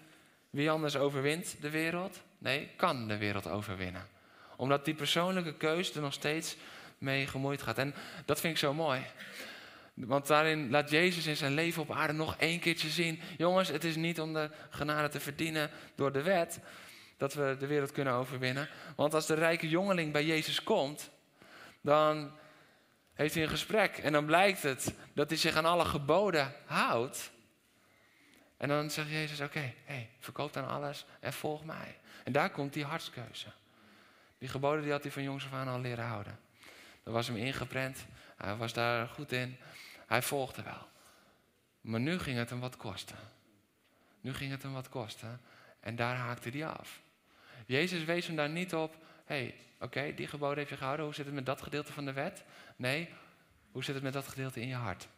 wie 0.50 0.70
anders 0.70 0.96
overwint 0.96 1.56
de 1.60 1.70
wereld. 1.70 2.20
Nee, 2.38 2.68
kan 2.76 3.08
de 3.08 3.16
wereld 3.16 3.48
overwinnen. 3.48 4.08
Omdat 4.56 4.84
die 4.84 4.94
persoonlijke 4.94 5.54
keus 5.54 5.94
er 5.94 6.00
nog 6.00 6.12
steeds 6.12 6.56
mee 6.98 7.26
gemoeid 7.26 7.62
gaat. 7.62 7.78
En 7.78 7.94
dat 8.24 8.40
vind 8.40 8.52
ik 8.52 8.58
zo 8.58 8.74
mooi. 8.74 9.00
Want 9.94 10.26
daarin 10.26 10.70
laat 10.70 10.90
Jezus 10.90 11.26
in 11.26 11.36
zijn 11.36 11.54
leven 11.54 11.82
op 11.82 11.92
aarde 11.92 12.12
nog 12.12 12.36
één 12.36 12.60
keertje 12.60 12.88
zien. 12.88 13.20
Jongens, 13.36 13.68
het 13.68 13.84
is 13.84 13.96
niet 13.96 14.20
om 14.20 14.32
de 14.32 14.50
genade 14.70 15.08
te 15.08 15.20
verdienen 15.20 15.70
door 15.94 16.12
de 16.12 16.22
wet 16.22 16.60
dat 17.16 17.34
we 17.34 17.56
de 17.58 17.66
wereld 17.66 17.92
kunnen 17.92 18.14
overwinnen. 18.14 18.68
Want 18.96 19.14
als 19.14 19.26
de 19.26 19.34
rijke 19.34 19.68
jongeling 19.68 20.12
bij 20.12 20.24
Jezus 20.24 20.62
komt, 20.62 21.10
dan 21.80 22.32
heeft 23.14 23.34
hij 23.34 23.42
een 23.42 23.48
gesprek. 23.48 23.98
En 23.98 24.12
dan 24.12 24.26
blijkt 24.26 24.62
het 24.62 24.94
dat 25.14 25.28
hij 25.28 25.38
zich 25.38 25.56
aan 25.56 25.64
alle 25.64 25.84
geboden 25.84 26.52
houdt. 26.66 27.30
En 28.56 28.68
dan 28.68 28.90
zegt 28.90 29.08
Jezus, 29.08 29.40
oké, 29.40 29.74
hey, 29.84 30.10
verkoop 30.18 30.52
dan 30.52 30.68
alles 30.68 31.04
en 31.20 31.32
volg 31.32 31.64
mij. 31.64 31.98
En 32.24 32.32
daar 32.32 32.50
komt 32.50 32.72
die 32.72 32.84
hartskeuze. 32.84 33.48
Die 34.38 34.48
geboden 34.48 34.82
die 34.82 34.92
had 34.92 35.02
hij 35.02 35.12
van 35.12 35.22
jongs 35.22 35.44
af 35.44 35.52
aan 35.52 35.68
al 35.68 35.80
leren 35.80 36.04
houden. 36.04 36.38
Dat 37.02 37.14
was 37.14 37.26
hem 37.26 37.36
ingeprent, 37.36 38.06
hij 38.36 38.56
was 38.56 38.72
daar 38.72 39.08
goed 39.08 39.32
in, 39.32 39.56
hij 40.06 40.22
volgde 40.22 40.62
wel. 40.62 40.88
Maar 41.80 42.00
nu 42.00 42.18
ging 42.18 42.38
het 42.38 42.50
hem 42.50 42.60
wat 42.60 42.76
kosten. 42.76 43.16
Nu 44.20 44.34
ging 44.34 44.50
het 44.50 44.62
hem 44.62 44.72
wat 44.72 44.88
kosten 44.88 45.40
en 45.80 45.96
daar 45.96 46.16
haakte 46.16 46.48
hij 46.48 46.66
af. 46.66 47.00
Jezus 47.66 48.04
wees 48.04 48.26
hem 48.26 48.36
daar 48.36 48.48
niet 48.48 48.74
op, 48.74 48.96
hey, 49.24 49.54
oké, 49.80 50.14
die 50.14 50.26
geboden 50.26 50.58
heb 50.58 50.68
je 50.68 50.76
gehouden, 50.76 51.04
hoe 51.04 51.14
zit 51.14 51.24
het 51.24 51.34
met 51.34 51.46
dat 51.46 51.62
gedeelte 51.62 51.92
van 51.92 52.04
de 52.04 52.12
wet? 52.12 52.44
Nee, 52.76 53.08
hoe 53.70 53.84
zit 53.84 53.94
het 53.94 54.04
met 54.04 54.12
dat 54.12 54.28
gedeelte 54.28 54.60
in 54.60 54.68
je 54.68 54.74
hart? 54.74 55.08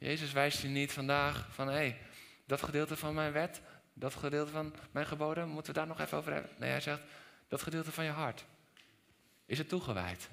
Jezus 0.00 0.32
wijst 0.32 0.62
je 0.62 0.68
niet 0.68 0.92
vandaag 0.92 1.48
van, 1.50 1.66
hé, 1.66 1.74
hey, 1.74 1.98
dat 2.44 2.62
gedeelte 2.62 2.96
van 2.96 3.14
mijn 3.14 3.32
wet, 3.32 3.60
dat 3.92 4.14
gedeelte 4.14 4.50
van 4.50 4.74
mijn 4.90 5.06
geboden, 5.06 5.48
moeten 5.48 5.72
we 5.72 5.78
daar 5.78 5.88
nog 5.88 6.00
even 6.00 6.18
over 6.18 6.32
hebben? 6.32 6.50
Nee, 6.58 6.70
hij 6.70 6.80
zegt, 6.80 7.00
dat 7.48 7.62
gedeelte 7.62 7.92
van 7.92 8.04
je 8.04 8.10
hart, 8.10 8.44
is 9.46 9.58
het 9.58 9.68
toegewijd? 9.68 10.28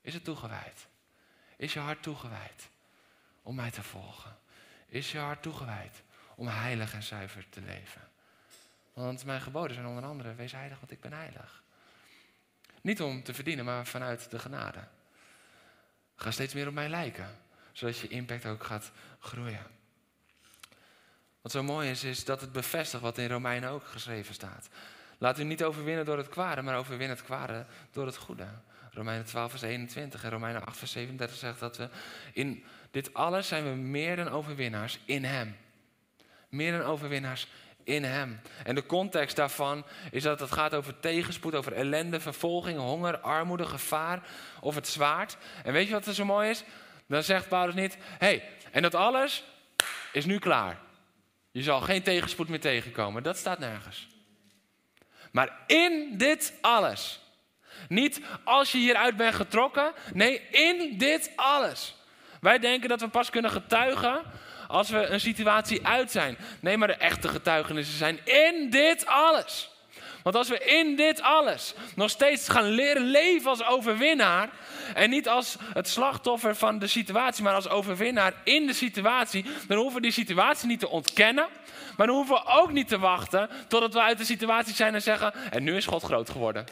Is 0.00 0.14
het 0.14 0.24
toegewijd? 0.24 0.86
Is 1.56 1.72
je 1.72 1.78
hart 1.78 2.02
toegewijd 2.02 2.68
om 3.42 3.54
mij 3.54 3.70
te 3.70 3.82
volgen? 3.82 4.38
Is 4.86 5.12
je 5.12 5.18
hart 5.18 5.42
toegewijd 5.42 6.02
om 6.34 6.46
heilig 6.46 6.94
en 6.94 7.02
zuiver 7.02 7.48
te 7.48 7.60
leven? 7.60 8.08
Want 8.92 9.24
mijn 9.24 9.40
geboden 9.40 9.74
zijn 9.74 9.86
onder 9.86 10.04
andere, 10.04 10.34
wees 10.34 10.52
heilig, 10.52 10.78
want 10.78 10.92
ik 10.92 11.00
ben 11.00 11.12
heilig. 11.12 11.62
Niet 12.80 13.02
om 13.02 13.22
te 13.22 13.34
verdienen, 13.34 13.64
maar 13.64 13.86
vanuit 13.86 14.30
de 14.30 14.38
genade. 14.38 14.84
Ga 16.16 16.30
steeds 16.30 16.54
meer 16.54 16.68
op 16.68 16.74
mij 16.74 16.88
lijken 16.88 17.40
zodat 17.72 17.98
je 17.98 18.08
impact 18.08 18.46
ook 18.46 18.64
gaat 18.64 18.92
groeien. 19.18 19.66
Wat 21.40 21.52
zo 21.52 21.62
mooi 21.62 21.90
is, 21.90 22.04
is 22.04 22.24
dat 22.24 22.40
het 22.40 22.52
bevestigt 22.52 23.02
wat 23.02 23.18
in 23.18 23.28
Romeinen 23.28 23.70
ook 23.70 23.84
geschreven 23.84 24.34
staat. 24.34 24.68
Laat 25.18 25.38
u 25.38 25.44
niet 25.44 25.64
overwinnen 25.64 26.04
door 26.04 26.16
het 26.16 26.28
kwade, 26.28 26.62
maar 26.62 26.78
overwin 26.78 27.08
het 27.08 27.22
kwade 27.22 27.66
door 27.90 28.06
het 28.06 28.16
goede. 28.16 28.46
Romeinen 28.90 29.26
12, 29.26 29.50
vers 29.50 29.62
21 29.62 30.24
en 30.24 30.30
Romeinen 30.30 30.64
8, 30.64 30.76
vers 30.76 30.90
37 30.90 31.36
zegt 31.36 31.60
dat 31.60 31.76
we 31.76 31.88
in 32.32 32.64
dit 32.90 33.14
alles 33.14 33.48
zijn 33.48 33.64
we 33.64 33.70
meer 33.70 34.16
dan 34.16 34.28
overwinnaars 34.28 34.98
in 35.04 35.24
Hem. 35.24 35.56
Meer 36.48 36.78
dan 36.78 36.86
overwinnaars 36.86 37.46
in 37.84 38.04
Hem. 38.04 38.40
En 38.64 38.74
de 38.74 38.86
context 38.86 39.36
daarvan 39.36 39.84
is 40.10 40.22
dat 40.22 40.40
het 40.40 40.52
gaat 40.52 40.74
over 40.74 41.00
tegenspoed, 41.00 41.54
over 41.54 41.72
ellende, 41.72 42.20
vervolging, 42.20 42.78
honger, 42.78 43.18
armoede, 43.18 43.66
gevaar 43.66 44.22
of 44.60 44.74
het 44.74 44.88
zwaard. 44.88 45.36
En 45.64 45.72
weet 45.72 45.86
je 45.86 45.92
wat 45.92 46.06
er 46.06 46.14
zo 46.14 46.24
mooi 46.24 46.50
is? 46.50 46.64
Dan 47.12 47.22
zegt 47.22 47.48
Paulus 47.48 47.74
niet, 47.74 47.96
hey, 48.18 48.42
en 48.70 48.82
dat 48.82 48.94
alles 48.94 49.44
is 50.12 50.24
nu 50.24 50.38
klaar. 50.38 50.78
Je 51.50 51.62
zal 51.62 51.80
geen 51.80 52.02
tegenspoed 52.02 52.48
meer 52.48 52.60
tegenkomen. 52.60 53.22
Dat 53.22 53.36
staat 53.36 53.58
nergens. 53.58 54.06
Maar 55.32 55.58
in 55.66 56.14
dit 56.16 56.54
alles. 56.60 57.20
Niet 57.88 58.20
als 58.44 58.72
je 58.72 58.78
hieruit 58.78 59.16
bent 59.16 59.34
getrokken. 59.34 59.92
Nee, 60.12 60.40
in 60.50 60.98
dit 60.98 61.32
alles. 61.36 61.94
Wij 62.40 62.58
denken 62.58 62.88
dat 62.88 63.00
we 63.00 63.08
pas 63.08 63.30
kunnen 63.30 63.50
getuigen 63.50 64.22
als 64.68 64.90
we 64.90 65.06
een 65.06 65.20
situatie 65.20 65.86
uit 65.86 66.10
zijn. 66.10 66.36
Nee, 66.60 66.76
maar 66.76 66.88
de 66.88 66.94
echte 66.94 67.28
getuigenissen 67.28 67.96
zijn 67.96 68.18
in 68.24 68.70
dit 68.70 69.06
alles. 69.06 69.70
Want 70.22 70.36
als 70.36 70.48
we 70.48 70.58
in 70.58 70.96
dit 70.96 71.22
alles 71.22 71.74
nog 71.94 72.10
steeds 72.10 72.48
gaan 72.48 72.68
leren 72.68 73.02
leven 73.02 73.50
als 73.50 73.64
overwinnaar. 73.64 74.50
En 74.94 75.10
niet 75.10 75.28
als 75.28 75.56
het 75.72 75.88
slachtoffer 75.88 76.56
van 76.56 76.78
de 76.78 76.86
situatie, 76.86 77.44
maar 77.44 77.54
als 77.54 77.68
overwinnaar 77.68 78.34
in 78.44 78.66
de 78.66 78.72
situatie. 78.72 79.44
Dan 79.68 79.76
hoeven 79.76 79.94
we 79.94 80.02
die 80.02 80.12
situatie 80.12 80.68
niet 80.68 80.80
te 80.80 80.88
ontkennen. 80.88 81.46
Maar 81.96 82.06
dan 82.06 82.16
hoeven 82.16 82.34
we 82.34 82.46
ook 82.46 82.72
niet 82.72 82.88
te 82.88 82.98
wachten 82.98 83.48
totdat 83.68 83.94
we 83.94 84.00
uit 84.00 84.18
de 84.18 84.24
situatie 84.24 84.74
zijn 84.74 84.94
en 84.94 85.02
zeggen: 85.02 85.34
En 85.50 85.62
nu 85.62 85.76
is 85.76 85.86
God 85.86 86.02
groot 86.02 86.30
geworden. 86.30 86.66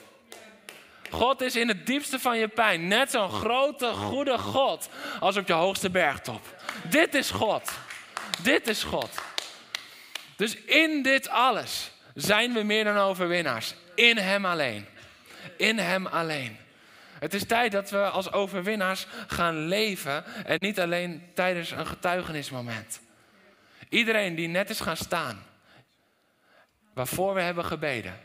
God 1.10 1.40
is 1.40 1.56
in 1.56 1.68
het 1.68 1.86
diepste 1.86 2.18
van 2.18 2.38
je 2.38 2.48
pijn 2.48 2.88
net 2.88 3.10
zo'n 3.10 3.30
grote, 3.30 3.86
goede 3.86 4.38
God 4.38 4.88
als 5.20 5.36
op 5.36 5.46
je 5.46 5.52
hoogste 5.52 5.90
bergtop. 5.90 6.40
Dit 6.90 7.14
is 7.14 7.30
God. 7.30 7.70
Dit 8.42 8.68
is 8.68 8.82
God. 8.82 9.10
Dus 10.36 10.56
in 10.56 11.02
dit 11.02 11.28
alles 11.28 11.89
zijn 12.14 12.52
we 12.52 12.62
meer 12.62 12.84
dan 12.84 12.96
overwinnaars. 12.96 13.74
In 13.94 14.16
Hem 14.16 14.44
alleen. 14.44 14.86
In 15.56 15.78
Hem 15.78 16.06
alleen. 16.06 16.56
Het 17.18 17.34
is 17.34 17.44
tijd 17.44 17.72
dat 17.72 17.90
we 17.90 18.08
als 18.08 18.32
overwinnaars 18.32 19.06
gaan 19.26 19.66
leven 19.66 20.24
en 20.44 20.56
niet 20.60 20.80
alleen 20.80 21.22
tijdens 21.34 21.70
een 21.70 21.86
getuigenismoment. 21.86 23.00
Iedereen 23.88 24.34
die 24.34 24.48
net 24.48 24.70
is 24.70 24.80
gaan 24.80 24.96
staan, 24.96 25.42
waarvoor 26.94 27.34
we 27.34 27.40
hebben 27.40 27.64
gebeden, 27.64 28.20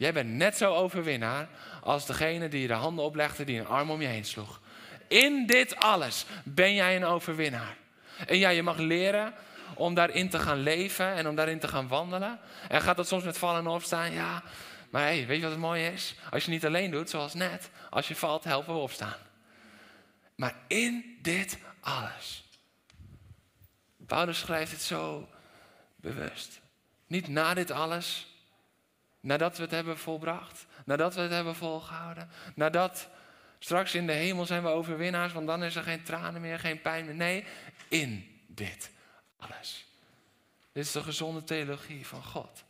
Jij 0.00 0.12
bent 0.12 0.30
net 0.30 0.56
zo 0.56 0.74
overwinnaar 0.74 1.48
als 1.82 2.06
degene 2.06 2.48
die 2.48 2.66
de 2.66 2.72
handen 2.72 3.04
oplegde, 3.04 3.44
die 3.44 3.58
een 3.58 3.66
arm 3.66 3.90
om 3.90 4.00
je 4.00 4.06
heen 4.06 4.24
sloeg. 4.24 4.60
In 5.08 5.46
dit 5.46 5.76
alles 5.76 6.24
ben 6.44 6.74
jij 6.74 6.96
een 6.96 7.04
overwinnaar. 7.04 7.76
En 8.26 8.38
ja, 8.38 8.48
je 8.48 8.62
mag 8.62 8.76
leren 8.76 9.34
om 9.74 9.94
daarin 9.94 10.28
te 10.28 10.38
gaan 10.38 10.58
leven 10.58 11.14
en 11.14 11.28
om 11.28 11.34
daarin 11.34 11.58
te 11.58 11.68
gaan 11.68 11.88
wandelen. 11.88 12.38
En 12.68 12.82
gaat 12.82 12.96
dat 12.96 13.08
soms 13.08 13.24
met 13.24 13.38
vallen 13.38 13.60
en 13.60 13.66
opstaan? 13.66 14.12
Ja, 14.12 14.42
maar 14.90 15.02
hey, 15.02 15.26
weet 15.26 15.36
je 15.36 15.42
wat 15.42 15.50
het 15.50 15.60
mooie 15.60 15.92
is? 15.92 16.14
Als 16.30 16.44
je 16.44 16.50
niet 16.50 16.66
alleen 16.66 16.90
doet, 16.90 17.10
zoals 17.10 17.34
net, 17.34 17.70
als 17.90 18.08
je 18.08 18.16
valt, 18.16 18.44
helpen 18.44 18.74
we 18.74 18.80
opstaan. 18.80 19.16
Maar 20.34 20.54
in 20.66 21.18
dit 21.22 21.58
alles. 21.80 22.44
Paulus 24.06 24.38
schrijft 24.38 24.72
het 24.72 24.82
zo 24.82 25.28
bewust. 25.96 26.60
Niet 27.06 27.28
na 27.28 27.54
dit 27.54 27.70
alles, 27.70 28.26
nadat 29.20 29.56
we 29.56 29.62
het 29.62 29.72
hebben 29.72 29.98
volbracht, 29.98 30.66
nadat 30.84 31.14
we 31.14 31.20
het 31.20 31.30
hebben 31.30 31.54
volgehouden, 31.54 32.30
nadat 32.54 33.08
straks 33.58 33.94
in 33.94 34.06
de 34.06 34.12
hemel 34.12 34.46
zijn 34.46 34.62
we 34.62 34.68
overwinnaars, 34.68 35.32
want 35.32 35.46
dan 35.46 35.62
is 35.64 35.76
er 35.76 35.82
geen 35.82 36.02
tranen 36.02 36.40
meer, 36.40 36.58
geen 36.58 36.80
pijn 36.80 37.04
meer. 37.04 37.14
Nee, 37.14 37.44
in 37.88 38.40
dit 38.46 38.90
alles. 39.40 39.86
Dit 40.72 40.84
is 40.84 40.92
de 40.92 41.02
gezonde 41.02 41.44
theologie 41.44 42.06
van 42.06 42.24
God. 42.24 42.64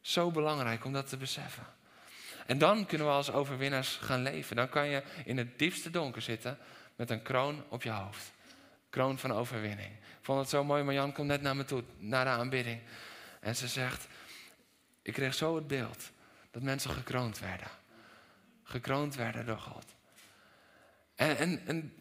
Zo 0.00 0.30
belangrijk 0.30 0.84
om 0.84 0.92
dat 0.92 1.08
te 1.08 1.16
beseffen. 1.16 1.66
En 2.46 2.58
dan 2.58 2.86
kunnen 2.86 3.06
we 3.06 3.12
als 3.12 3.30
overwinnaars 3.30 3.96
gaan 3.96 4.22
leven. 4.22 4.56
Dan 4.56 4.68
kan 4.68 4.88
je 4.88 5.02
in 5.24 5.38
het 5.38 5.58
diepste 5.58 5.90
donker 5.90 6.22
zitten 6.22 6.58
met 6.96 7.10
een 7.10 7.22
kroon 7.22 7.64
op 7.68 7.82
je 7.82 7.90
hoofd. 7.90 8.32
Kroon 8.90 9.18
van 9.18 9.32
overwinning. 9.32 9.90
Ik 9.90 10.24
vond 10.24 10.40
het 10.40 10.48
zo 10.48 10.64
mooi, 10.64 10.82
maar 10.82 10.94
Jan 10.94 11.12
komt 11.12 11.28
net 11.28 11.42
naar 11.42 11.56
me 11.56 11.64
toe, 11.64 11.84
naar 11.98 12.24
de 12.24 12.30
aanbidding. 12.30 12.80
En 13.40 13.56
ze 13.56 13.68
zegt, 13.68 14.06
ik 15.02 15.12
kreeg 15.12 15.34
zo 15.34 15.54
het 15.54 15.66
beeld 15.66 16.10
dat 16.50 16.62
mensen 16.62 16.90
gekroond 16.90 17.38
werden. 17.38 17.68
Gekroond 18.62 19.14
werden 19.14 19.46
door 19.46 19.58
God. 19.58 19.84
En, 21.14 21.36
en, 21.36 21.66
en 21.66 21.92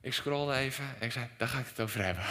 ik 0.00 0.12
scrolde 0.12 0.54
even 0.54 0.84
en 0.84 1.06
ik 1.06 1.12
zei, 1.12 1.28
daar 1.36 1.48
ga 1.48 1.58
ik 1.58 1.66
het 1.66 1.80
over 1.80 2.04
hebben. 2.04 2.24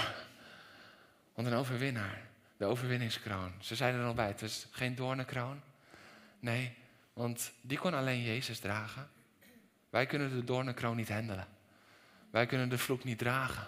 Want 1.35 1.47
een 1.47 1.53
overwinnaar, 1.53 2.21
de 2.57 2.65
overwinningskroon. 2.65 3.53
Ze 3.59 3.75
zeiden 3.75 4.01
er 4.01 4.07
al 4.07 4.13
bij, 4.13 4.27
het 4.27 4.41
is 4.41 4.67
geen 4.71 4.95
doornenkroon. 4.95 5.61
Nee, 6.39 6.77
want 7.13 7.51
die 7.61 7.77
kon 7.77 7.93
alleen 7.93 8.21
Jezus 8.21 8.59
dragen. 8.59 9.09
Wij 9.89 10.05
kunnen 10.05 10.29
de 10.29 10.43
doornenkroon 10.43 10.95
niet 10.95 11.09
handelen. 11.09 11.47
Wij 12.29 12.45
kunnen 12.45 12.69
de 12.69 12.77
vloek 12.77 13.03
niet 13.03 13.17
dragen. 13.17 13.67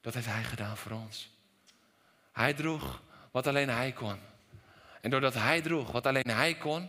Dat 0.00 0.14
heeft 0.14 0.26
Hij 0.26 0.44
gedaan 0.44 0.76
voor 0.76 0.92
ons. 0.92 1.30
Hij 2.32 2.54
droeg 2.54 3.02
wat 3.30 3.46
alleen 3.46 3.68
Hij 3.68 3.92
kon. 3.92 4.18
En 5.00 5.10
doordat 5.10 5.34
Hij 5.34 5.60
droeg 5.60 5.92
wat 5.92 6.06
alleen 6.06 6.30
Hij 6.30 6.54
kon, 6.54 6.88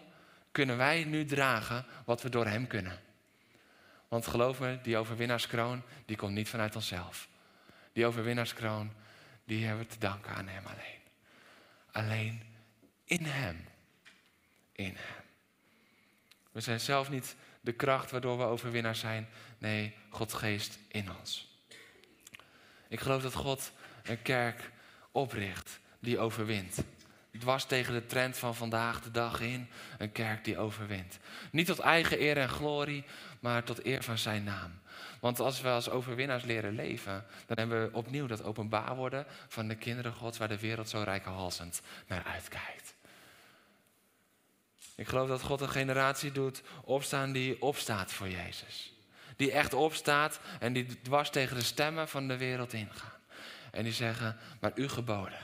kunnen 0.52 0.78
wij 0.78 1.04
nu 1.04 1.26
dragen 1.26 1.86
wat 2.06 2.22
we 2.22 2.30
door 2.30 2.46
Hem 2.46 2.68
kunnen. 2.68 3.00
Want 4.08 4.28
geloof 4.28 4.60
me, 4.60 4.80
die 4.82 4.98
overwinnaarskroon, 4.98 5.84
die 6.06 6.18
komt 6.18 6.34
niet 6.34 6.50
vanuit 6.50 6.76
onszelf. 6.76 7.28
Die 7.94 8.06
overwinnaarskroon, 8.06 8.92
die 9.48 9.66
hebben 9.66 9.86
we 9.86 9.94
te 9.94 10.00
danken 10.00 10.36
aan 10.36 10.48
Hem 10.48 10.66
alleen. 10.66 11.02
Alleen 11.92 12.42
in 13.04 13.26
Hem. 13.26 13.66
In 14.72 14.96
Hem. 14.96 15.24
We 16.52 16.62
zijn 16.62 16.80
zelf 16.80 17.10
niet 17.10 17.36
de 17.62 17.74
kracht 17.74 18.12
waardoor 18.12 18.38
we 18.38 18.44
overwinnaars 18.44 19.00
zijn. 19.00 19.28
Nee, 19.58 19.96
Gods 20.10 20.34
geest 20.34 20.80
in 20.88 21.16
ons. 21.20 21.60
Ik 22.88 23.00
geloof 23.00 23.22
dat 23.22 23.34
God 23.34 23.72
een 24.04 24.22
kerk 24.22 24.72
opricht 25.12 25.80
die 26.00 26.20
overwint. 26.20 26.84
Dwars 27.38 27.66
tegen 27.66 27.94
de 27.94 28.06
trend 28.06 28.38
van 28.38 28.56
vandaag 28.56 29.02
de 29.02 29.12
dag 29.12 29.40
in. 29.40 29.70
Een 29.98 30.12
kerk 30.12 30.46
die 30.46 30.58
overwint. 30.58 31.20
Niet 31.52 31.66
tot 31.66 31.80
eigen 31.80 32.22
eer 32.22 32.38
en 32.38 32.50
glorie, 32.50 33.04
maar 33.40 33.64
tot 33.64 33.86
eer 33.86 34.04
van 34.04 34.18
zijn 34.18 34.44
naam. 34.44 34.80
Want 35.20 35.40
als 35.40 35.62
we 35.62 35.70
als 35.70 35.90
overwinnaars 35.90 36.44
leren 36.44 36.76
leven, 36.76 37.26
dan 37.46 37.58
hebben 37.58 37.82
we 37.82 37.98
opnieuw 37.98 38.28
dat 38.28 38.44
openbaar 38.44 38.96
worden 38.96 39.26
van 39.48 39.68
de 39.68 39.76
kinderen 39.76 40.14
Gods 40.14 40.38
waar 40.38 40.48
de 40.48 40.60
wereld 40.60 40.90
zo 40.90 41.02
rijkhalsend 41.02 41.82
naar 42.08 42.24
uitkijkt. 42.24 42.96
Ik 44.96 45.08
geloof 45.08 45.28
dat 45.28 45.42
God 45.42 45.62
een 45.62 45.70
generatie 45.70 46.32
doet 46.32 46.62
opstaan 46.84 47.32
die 47.32 47.62
opstaat 47.62 48.12
voor 48.12 48.30
Jezus. 48.30 48.94
Die 49.36 49.52
echt 49.52 49.74
opstaat 49.74 50.40
en 50.60 50.74
die 50.74 51.02
dwars 51.02 51.30
tegen 51.30 51.56
de 51.56 51.64
stemmen 51.64 52.08
van 52.08 52.28
de 52.28 52.38
wereld 52.38 52.74
ingaan. 52.74 53.20
En 53.72 53.84
die 53.84 53.94
zeggen, 53.94 54.38
maar 54.60 54.72
uw 54.76 54.90
geboden. 54.90 55.40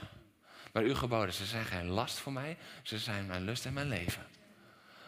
Maar 0.74 0.82
uw 0.82 0.94
geboden, 0.94 1.34
ze 1.34 1.44
zijn 1.44 1.64
geen 1.64 1.86
last 1.86 2.18
voor 2.18 2.32
mij, 2.32 2.56
ze 2.82 2.98
zijn 2.98 3.26
mijn 3.26 3.44
lust 3.44 3.66
en 3.66 3.72
mijn 3.72 3.88
leven. 3.88 4.26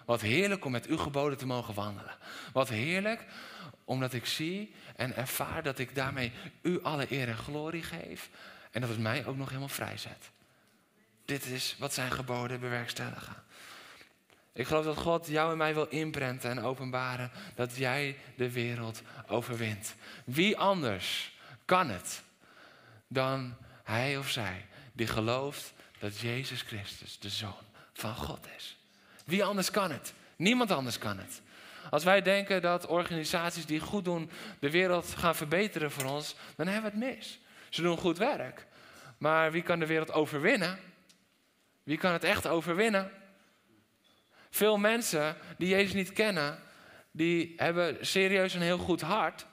Wat 0.05 0.21
heerlijk 0.21 0.65
om 0.65 0.73
met 0.73 0.87
uw 0.87 0.97
geboden 0.97 1.39
te 1.39 1.47
mogen 1.47 1.75
wandelen. 1.75 2.17
Wat 2.53 2.69
heerlijk 2.69 3.25
omdat 3.85 4.13
ik 4.13 4.27
zie 4.27 4.75
en 4.97 5.17
ervaar 5.17 5.63
dat 5.63 5.79
ik 5.79 5.95
daarmee 5.95 6.33
u 6.63 6.83
alle 6.83 7.07
eer 7.13 7.29
en 7.29 7.37
glorie 7.37 7.83
geef. 7.83 8.31
En 8.71 8.81
dat 8.81 8.91
het 8.91 8.99
mij 8.99 9.27
ook 9.27 9.37
nog 9.37 9.49
helemaal 9.49 9.69
vrijzet. 9.69 10.31
Dit 11.25 11.47
is 11.47 11.77
wat 11.79 11.95
zijn 11.95 12.11
geboden 12.11 12.61
bewerkstelligen. 12.61 13.37
Ik 14.53 14.67
geloof 14.67 14.85
dat 14.85 14.97
God 14.97 15.27
jou 15.27 15.51
en 15.51 15.57
mij 15.57 15.75
wil 15.75 15.87
inprenten 15.87 16.51
en 16.51 16.63
openbaren 16.63 17.31
dat 17.55 17.77
jij 17.77 18.17
de 18.37 18.51
wereld 18.51 19.03
overwint. 19.27 19.95
Wie 20.25 20.59
anders 20.59 21.37
kan 21.65 21.89
het 21.89 22.23
dan 23.09 23.57
hij 23.83 24.17
of 24.17 24.31
zij 24.31 24.67
die 24.97 25.07
gelooft 25.07 25.73
dat 25.99 26.19
Jezus 26.19 26.63
Christus 26.63 27.19
de 27.19 27.29
Zoon 27.29 27.65
van 27.93 28.15
God 28.15 28.47
is? 28.57 28.77
Wie 29.25 29.45
anders 29.45 29.71
kan 29.71 29.91
het? 29.91 30.13
Niemand 30.37 30.71
anders 30.71 30.99
kan 30.99 31.19
het. 31.19 31.43
Als 31.91 32.05
wij 32.05 32.23
denken 32.23 32.63
dat 32.63 32.87
organisaties 32.87 33.67
die 33.67 33.81
goed 33.81 34.05
doen 34.05 34.31
de 34.59 34.71
wereld 34.71 35.15
gaan 35.15 35.35
verbeteren 35.35 35.91
voor 35.91 36.05
ons, 36.05 36.35
dan 36.57 36.67
hebben 36.67 36.93
we 36.93 36.99
het 36.99 37.17
mis. 37.17 37.39
Ze 37.69 37.83
doen 37.83 37.99
goed 37.99 38.19
werk. 38.19 38.67
Maar 39.19 39.53
wie 39.53 39.63
kan 39.63 39.79
de 39.79 39.87
wereld 39.87 40.13
overwinnen? 40.13 40.79
Wie 41.83 41.99
kan 41.99 42.13
het 42.13 42.25
echt 42.25 42.47
overwinnen? 42.47 43.11
Veel 44.51 44.77
mensen 44.77 45.37
die 45.59 45.69
Jezus 45.69 45.93
niet 45.93 46.13
kennen, 46.13 46.59
die 47.11 47.53
hebben 47.57 48.07
serieus 48.07 48.55
een 48.55 48.63
heel 48.63 48.79
goed 48.79 49.01
hart. 49.01 49.47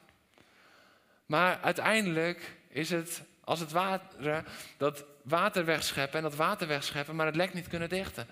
Maar 1.25 1.59
uiteindelijk 1.61 2.55
is 2.69 2.89
het 2.89 3.23
als 3.43 3.59
het 3.59 3.71
ware 3.71 4.43
dat 4.77 5.05
water 5.23 5.65
wegscheppen 5.65 6.17
en 6.17 6.23
dat 6.23 6.35
water 6.35 6.67
wegscheppen, 6.67 7.15
maar 7.15 7.25
het 7.25 7.35
lek 7.35 7.53
niet 7.53 7.67
kunnen 7.67 7.89
dichten. 7.89 8.27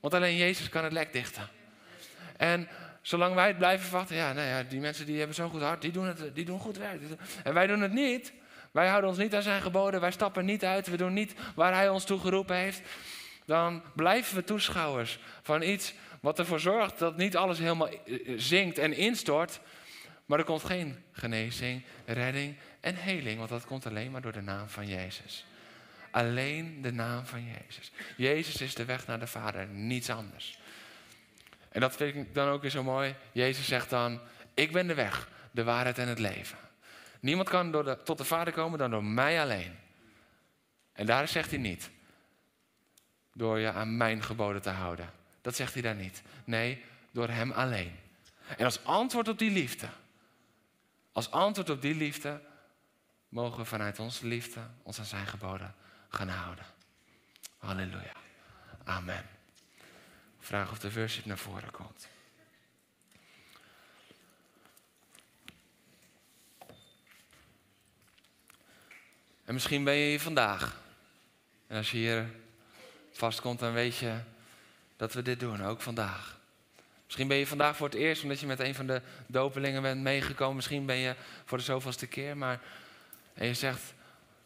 Want 0.00 0.14
alleen 0.14 0.36
Jezus 0.36 0.68
kan 0.68 0.84
het 0.84 0.92
lek 0.92 1.12
dichten. 1.12 1.48
En 2.36 2.68
zolang 3.02 3.34
wij 3.34 3.46
het 3.46 3.58
blijven 3.58 3.86
verwachten, 3.86 4.16
ja, 4.16 4.32
nou 4.32 4.48
ja, 4.48 4.62
die 4.62 4.80
mensen 4.80 5.06
die 5.06 5.18
hebben 5.18 5.34
zo'n 5.34 5.50
goed 5.50 5.60
hart, 5.60 5.82
die 5.82 5.92
doen, 5.92 6.06
het, 6.06 6.34
die 6.34 6.44
doen 6.44 6.60
goed 6.60 6.76
werk. 6.76 7.00
En 7.44 7.54
wij 7.54 7.66
doen 7.66 7.80
het 7.80 7.92
niet. 7.92 8.32
Wij 8.70 8.88
houden 8.88 9.10
ons 9.10 9.18
niet 9.18 9.34
aan 9.34 9.42
zijn 9.42 9.62
geboden, 9.62 10.00
wij 10.00 10.10
stappen 10.10 10.44
niet 10.44 10.64
uit, 10.64 10.86
we 10.86 10.96
doen 10.96 11.12
niet 11.12 11.34
waar 11.54 11.74
hij 11.74 11.88
ons 11.88 12.04
toe 12.04 12.20
geroepen 12.20 12.56
heeft. 12.56 12.82
Dan 13.44 13.82
blijven 13.94 14.36
we 14.36 14.44
toeschouwers 14.44 15.18
van 15.42 15.62
iets 15.62 15.94
wat 16.20 16.38
ervoor 16.38 16.60
zorgt 16.60 16.98
dat 16.98 17.16
niet 17.16 17.36
alles 17.36 17.58
helemaal 17.58 17.88
eh, 17.88 18.18
zinkt 18.36 18.78
en 18.78 18.92
instort. 18.92 19.60
Maar 20.26 20.38
er 20.38 20.44
komt 20.44 20.64
geen 20.64 21.04
genezing, 21.12 21.84
redding 22.06 22.56
en 22.80 22.96
heling, 22.96 23.38
want 23.38 23.50
dat 23.50 23.64
komt 23.64 23.86
alleen 23.86 24.10
maar 24.10 24.20
door 24.20 24.32
de 24.32 24.40
naam 24.40 24.68
van 24.68 24.86
Jezus. 24.86 25.46
Alleen 26.10 26.82
de 26.82 26.92
naam 26.92 27.26
van 27.26 27.44
Jezus. 27.44 27.92
Jezus 28.16 28.60
is 28.60 28.74
de 28.74 28.84
weg 28.84 29.06
naar 29.06 29.18
de 29.18 29.26
Vader, 29.26 29.66
niets 29.66 30.10
anders. 30.10 30.58
En 31.68 31.80
dat 31.80 31.96
vind 31.96 32.16
ik 32.16 32.34
dan 32.34 32.48
ook 32.48 32.62
weer 32.62 32.70
zo 32.70 32.82
mooi. 32.82 33.14
Jezus 33.32 33.66
zegt 33.66 33.90
dan: 33.90 34.20
Ik 34.54 34.72
ben 34.72 34.86
de 34.86 34.94
weg, 34.94 35.28
de 35.50 35.64
waarheid 35.64 35.98
en 35.98 36.08
het 36.08 36.18
leven. 36.18 36.58
Niemand 37.20 37.48
kan 37.48 37.72
door 37.72 37.84
de, 37.84 38.02
tot 38.02 38.18
de 38.18 38.24
Vader 38.24 38.52
komen 38.52 38.78
dan 38.78 38.90
door 38.90 39.04
mij 39.04 39.40
alleen. 39.40 39.78
En 40.92 41.06
daar 41.06 41.28
zegt 41.28 41.50
hij 41.50 41.58
niet: 41.58 41.90
Door 43.34 43.58
je 43.58 43.72
aan 43.72 43.96
mijn 43.96 44.22
geboden 44.22 44.62
te 44.62 44.70
houden. 44.70 45.10
Dat 45.40 45.56
zegt 45.56 45.72
hij 45.72 45.82
daar 45.82 45.94
niet. 45.94 46.22
Nee, 46.44 46.84
door 47.10 47.28
hem 47.28 47.52
alleen. 47.52 47.92
En 48.56 48.64
als 48.64 48.84
antwoord 48.84 49.28
op 49.28 49.38
die 49.38 49.50
liefde, 49.50 49.88
als 51.12 51.30
antwoord 51.30 51.70
op 51.70 51.82
die 51.82 51.94
liefde, 51.94 52.40
mogen 53.30 53.66
vanuit 53.66 53.98
onze 53.98 54.26
liefde 54.26 54.60
ons 54.82 54.98
aan 54.98 55.04
zijn 55.04 55.26
geboden 55.26 55.74
gaan 56.08 56.28
houden. 56.28 56.64
Halleluja. 57.58 58.12
Amen. 58.84 59.26
Vraag 60.40 60.70
of 60.70 60.78
de 60.78 60.92
worship 60.92 61.24
naar 61.24 61.38
voren 61.38 61.70
komt. 61.70 62.08
En 69.44 69.56
misschien 69.56 69.84
ben 69.84 69.94
je 69.94 70.08
hier 70.08 70.20
vandaag. 70.20 70.80
En 71.66 71.76
als 71.76 71.90
je 71.90 71.96
hier 71.96 72.30
vastkomt, 73.12 73.58
dan 73.58 73.72
weet 73.72 73.96
je 73.96 74.18
dat 74.96 75.12
we 75.12 75.22
dit 75.22 75.40
doen, 75.40 75.64
ook 75.64 75.80
vandaag. 75.80 76.38
Misschien 77.04 77.28
ben 77.28 77.36
je 77.36 77.46
vandaag 77.46 77.76
voor 77.76 77.86
het 77.86 77.96
eerst 77.96 78.22
omdat 78.22 78.40
je 78.40 78.46
met 78.46 78.60
een 78.60 78.74
van 78.74 78.86
de 78.86 79.02
dopelingen 79.26 79.82
bent 79.82 80.00
meegekomen. 80.00 80.56
Misschien 80.56 80.86
ben 80.86 80.96
je 80.96 81.14
voor 81.44 81.58
de 81.58 81.64
zoveelste 81.64 82.06
keer, 82.06 82.36
maar 82.36 82.60
en 83.34 83.46
je 83.46 83.54
zegt, 83.54 83.94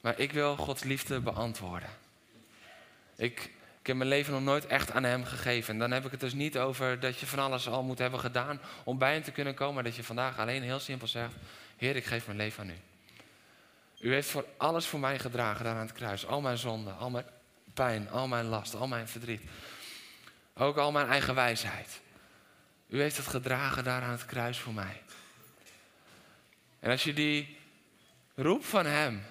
maar 0.01 0.19
ik 0.19 0.33
wil 0.33 0.57
Gods 0.57 0.83
liefde 0.83 1.21
beantwoorden. 1.21 1.89
Ik, 3.17 3.51
Ik 3.85 3.91
heb 3.91 3.99
mijn 3.99 4.09
leven 4.09 4.33
nog 4.33 4.43
nooit 4.43 4.67
echt 4.67 4.93
aan 4.93 5.05
hem 5.05 5.25
gegeven. 5.25 5.73
En 5.73 5.79
dan 5.79 5.91
heb 5.91 6.05
ik 6.05 6.11
het 6.11 6.21
dus 6.21 6.33
niet 6.33 6.59
over 6.59 7.01
dat 7.01 7.19
je 7.19 7.27
van 7.27 7.39
alles 7.39 7.69
al 7.69 7.83
moet 7.83 7.99
hebben 7.99 8.21
gedaan 8.21 8.61
om 8.85 8.99
bij 8.99 9.13
hem 9.13 9.23
te 9.23 9.33
kunnen 9.33 9.55
komen. 9.55 9.75
Maar 9.75 9.85
dat 9.85 9.97
je 9.97 10.05
vandaag 10.05 10.39
alleen 10.39 10.63
heel 10.63 10.79
simpel 10.79 11.07
zegt, 11.07 11.35
Heer, 11.77 11.97
ik 11.97 12.05
geef 12.05 12.27
mijn 12.27 12.39
leven 12.39 12.63
aan 12.63 12.71
u. 12.71 12.79
U 13.99 14.13
heeft 14.13 14.31
voor 14.31 14.47
alles 14.57 14.87
voor 14.87 15.01
mij 15.01 15.19
gedragen 15.19 15.65
daar 15.65 15.75
aan 15.75 15.87
het 15.87 15.93
kruis. 15.93 16.27
Al 16.27 16.41
mijn 16.41 16.59
zonden, 16.59 16.97
al 16.97 17.11
mijn 17.11 17.25
pijn, 17.75 18.11
al 18.11 18.29
mijn 18.29 18.45
last, 18.45 18.75
al 18.75 18.87
mijn 18.87 19.09
verdriet. 19.09 19.43
Ook 20.55 20.77
al 20.77 20.93
mijn 20.93 21.09
eigen 21.09 21.35
wijsheid. 21.35 22.01
U 22.89 23.01
heeft 23.01 23.17
het 23.17 23.27
gedragen 23.27 23.85
daar 23.85 24.03
aan 24.03 24.11
het 24.11 24.27
kruis 24.27 24.59
voor 24.59 24.75
mij. 24.75 25.03
En 26.81 26.91
als 26.91 27.05
je 27.05 27.13
die 27.13 27.59
roep 28.35 28.65
van 28.65 28.87
Hem, 28.87 29.23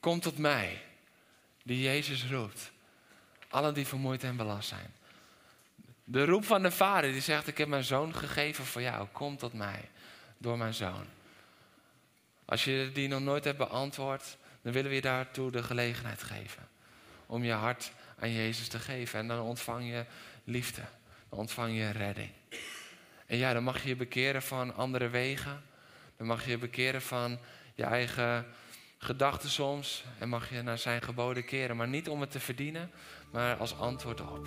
kom 0.00 0.20
tot 0.20 0.38
mij, 0.38 0.82
die 1.62 1.82
Jezus 1.82 2.26
roept. 2.30 2.70
Allen 3.48 3.74
die 3.74 3.86
vermoeid 3.86 4.24
en 4.24 4.36
belast 4.36 4.68
zijn. 4.68 4.94
De 6.04 6.24
roep 6.24 6.44
van 6.44 6.62
de 6.62 6.70
Vader 6.70 7.12
die 7.12 7.20
zegt, 7.20 7.46
ik 7.46 7.58
heb 7.58 7.68
mijn 7.68 7.84
zoon 7.84 8.14
gegeven 8.14 8.64
voor 8.64 8.82
jou, 8.82 9.08
kom 9.12 9.36
tot 9.36 9.52
mij 9.52 9.88
door 10.38 10.58
mijn 10.58 10.74
zoon. 10.74 11.04
Als 12.44 12.64
je 12.64 12.90
die 12.92 13.08
nog 13.08 13.20
nooit 13.20 13.44
hebt 13.44 13.58
beantwoord, 13.58 14.36
dan 14.62 14.72
willen 14.72 14.88
we 14.90 14.96
je 14.96 15.02
daartoe 15.02 15.50
de 15.50 15.62
gelegenheid 15.62 16.22
geven. 16.22 16.68
Om 17.26 17.44
je 17.44 17.52
hart 17.52 17.92
aan 18.18 18.32
Jezus 18.32 18.68
te 18.68 18.78
geven. 18.78 19.18
En 19.18 19.28
dan 19.28 19.40
ontvang 19.40 19.90
je 19.90 20.04
liefde. 20.44 20.82
Dan 21.28 21.38
ontvang 21.38 21.76
je 21.76 21.90
redding. 21.90 22.30
En 23.26 23.36
ja, 23.36 23.52
dan 23.52 23.62
mag 23.62 23.82
je 23.82 23.88
je 23.88 23.96
bekeren 23.96 24.42
van 24.42 24.74
andere 24.74 25.08
wegen. 25.08 25.62
Dan 26.16 26.26
mag 26.26 26.44
je 26.44 26.50
je 26.50 26.58
bekeren 26.58 27.02
van 27.02 27.38
je 27.80 27.86
eigen 27.86 28.46
gedachten 28.98 29.48
soms. 29.48 30.04
En 30.18 30.28
mag 30.28 30.50
je 30.50 30.62
naar 30.62 30.78
zijn 30.78 31.02
geboden 31.02 31.44
keren. 31.44 31.76
Maar 31.76 31.88
niet 31.88 32.08
om 32.08 32.20
het 32.20 32.30
te 32.30 32.40
verdienen, 32.40 32.90
maar 33.30 33.56
als 33.56 33.78
antwoord 33.78 34.20
op. 34.20 34.46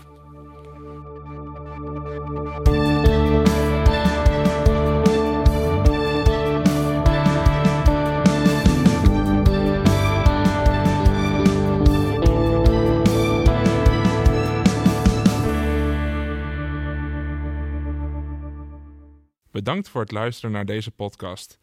Bedankt 19.51 19.89
voor 19.89 20.01
het 20.01 20.11
luisteren 20.11 20.51
naar 20.51 20.65
deze 20.65 20.91
podcast. 20.91 21.62